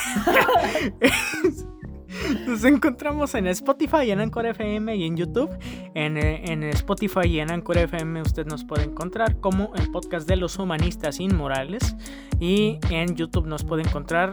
[2.46, 5.50] nos encontramos en Spotify, en Anchor FM y en YouTube.
[5.94, 10.28] En, eh, en Spotify y en Anchor FM usted nos puede encontrar como el podcast
[10.28, 11.96] de los humanistas inmorales.
[12.40, 14.32] Y en YouTube nos puede encontrar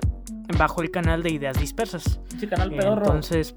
[0.57, 2.19] bajo el canal de Ideas Dispersas.
[2.39, 3.05] Sí, canal pedorro.
[3.05, 3.53] Entonces,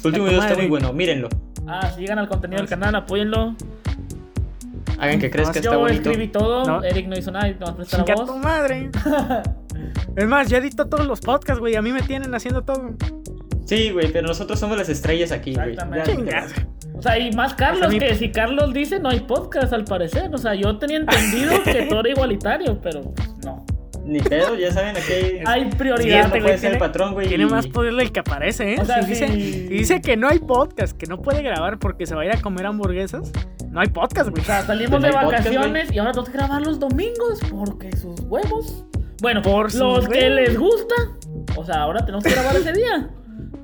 [0.00, 1.28] Su último Ya, video está muy bueno, mírenlo.
[1.66, 3.54] Ah, si llegan al contenido del canal, apóyenlo.
[4.98, 6.10] Hagan que crezca, está Yo bonito.
[6.10, 6.64] escribí todo.
[6.64, 6.82] No.
[6.82, 8.36] Eric no hizo nada, nos tu voz.
[8.38, 8.90] madre.
[10.16, 11.76] Es más, yo edito todos los podcasts, güey.
[11.76, 12.90] A mí me tienen haciendo todo.
[13.64, 15.76] Sí, güey, pero nosotros somos las estrellas aquí, güey.
[15.76, 16.46] Ya.
[16.96, 20.30] O sea, y más Carlos, mi- que si Carlos dice no hay podcast al parecer.
[20.34, 23.64] O sea, yo tenía entendido que todo era igualitario, pero pues, no.
[24.08, 25.12] Ni pedo, ya saben, aquí
[25.44, 25.64] hay...
[25.78, 26.24] Prioridad.
[26.24, 27.28] no güey, puede ser tiene- el patrón, güey.
[27.28, 28.78] Tiene más poder del que aparece, ¿eh?
[28.80, 29.52] O sea, si, dice, sí.
[29.52, 32.32] si dice que no hay podcast, que no puede grabar porque se va a ir
[32.32, 33.30] a comer hamburguesas,
[33.70, 34.40] no hay podcast, güey.
[34.42, 36.80] O sea, salimos Pues de no hay podcast, vacaciones y ahora tenemos que grabar los
[36.80, 38.86] domingos porque sus huevos.
[39.20, 40.34] Bueno, Por los que huevos.
[40.36, 40.94] les gusta.
[41.56, 43.10] O sea, ahora tenemos que grabar ese día.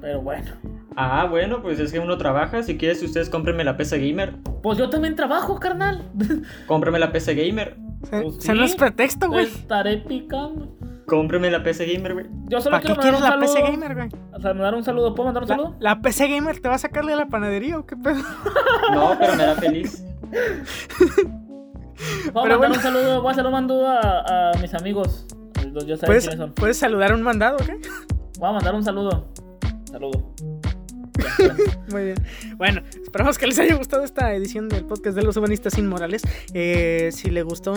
[0.01, 0.51] Pero bueno.
[0.97, 2.63] Ah, bueno, pues es que uno trabaja.
[2.63, 4.37] Si quieres, ustedes cómprenme la PC Gamer.
[4.63, 6.03] Pues yo también trabajo, carnal.
[6.67, 7.77] Cómprenme la PC Gamer.
[8.09, 9.47] Se, pues se no es pretexto, güey.
[9.47, 10.77] Estaré picando.
[11.07, 12.27] Cómprenme la PC Gamer, güey.
[12.49, 13.73] Yo solo ¿Para qué quiero quieres mandar la un PC saludo.
[13.73, 14.09] Gamer, güey?
[14.33, 15.15] O sea, mandar un saludo.
[15.15, 15.77] ¿Puedo mandar un La, saludo?
[15.81, 18.23] la PC Gamer te va a sacarle a la panadería o qué pedo.
[18.93, 20.05] No, pero me da feliz.
[22.33, 22.75] Voy a mandar bueno.
[22.75, 23.21] un saludo.
[23.23, 25.27] Voy a hacer un saludo a, a mis amigos.
[25.57, 25.73] Saben
[26.05, 26.53] ¿Puedes, quiénes son.
[26.53, 27.79] ¿Puedes saludar un mandado, qué?
[28.39, 29.27] Voy a mandar un saludo.
[29.91, 30.35] Saludo.
[31.91, 32.17] Muy bien.
[32.57, 36.23] Bueno, esperamos que les haya gustado esta edición del podcast de los humanistas inmorales.
[36.53, 37.75] Eh, si le gustó,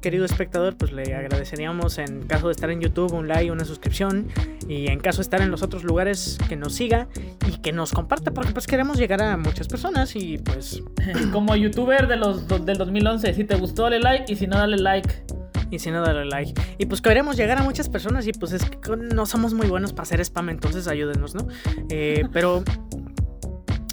[0.00, 4.28] querido espectador, pues le agradeceríamos en caso de estar en YouTube un like, una suscripción
[4.68, 7.08] y en caso de estar en los otros lugares que nos siga
[7.48, 10.82] y que nos comparta porque pues queremos llegar a muchas personas y pues
[11.32, 14.76] como youtuber de los del 2011, si te gustó dale like y si no dale
[14.76, 15.35] like.
[15.70, 16.54] Y si no, dale like.
[16.78, 19.92] Y pues queremos llegar a muchas personas y pues es que no somos muy buenos
[19.92, 21.46] para hacer spam, entonces ayúdenos, ¿no?
[21.90, 22.62] Eh, pero...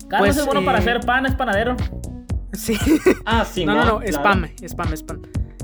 [0.10, 1.76] Carlos pues, es bueno para eh, hacer pan, es panadero.
[2.54, 2.78] Sí.
[3.26, 3.66] Ah, sí.
[3.66, 5.22] no, no, no, spam, spam, spam.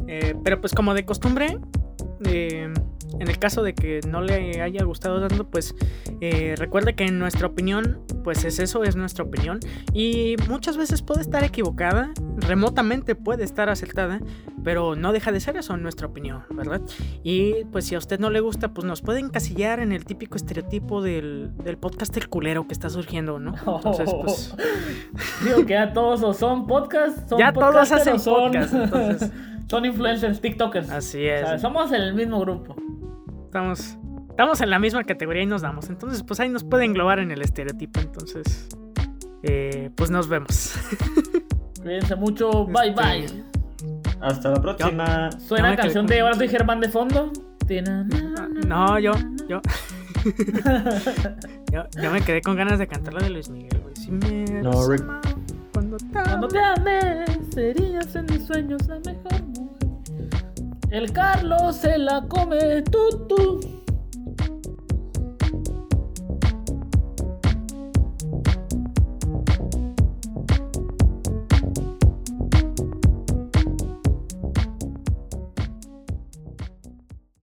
[0.08, 1.60] Eh, pero pues como de costumbre,
[2.26, 2.74] eh,
[3.18, 5.76] en el caso de que no le haya gustado tanto, pues
[6.22, 9.60] eh, recuerde que en nuestra opinión, pues es eso, es nuestra opinión.
[9.94, 14.20] Y muchas veces puede estar equivocada, remotamente puede estar acertada,
[14.64, 16.82] pero no deja de ser eso en nuestra opinión, ¿verdad?
[17.24, 20.36] Y pues si a usted no le gusta, pues nos puede encasillar en el típico
[20.36, 23.56] estereotipo del, del podcast el culero que está surgiendo, ¿no?
[23.76, 24.56] Entonces, pues...
[25.44, 29.32] Digo que ya todos son podcasts, son ya todos hacen podcast, entonces...
[29.70, 30.90] Son influencers, TikTokers.
[30.90, 31.62] Así es.
[31.62, 32.76] somos el mismo grupo.
[33.46, 33.98] Estamos,
[34.30, 35.90] estamos en la misma categoría y nos damos.
[35.90, 38.00] Entonces, pues ahí nos puede englobar en el estereotipo.
[38.00, 38.68] Entonces,
[39.44, 40.74] eh, pues nos vemos.
[41.82, 42.66] Cuídense mucho.
[42.66, 43.44] Bye, este, bye.
[44.22, 45.32] Hasta la próxima.
[45.40, 47.32] ¿Suena la canción de Ahora soy Germán de fondo?
[48.68, 49.12] No, yo,
[49.48, 49.62] yo.
[51.72, 53.96] yo, me quedé con ganas de cantar la de Luis Miguel, güey.
[53.96, 54.72] Si me no,
[55.80, 59.32] cuando te, cuando te amé, serías en mis sueños la mejor.
[60.92, 63.79] El Carlos se la come, tú, tú.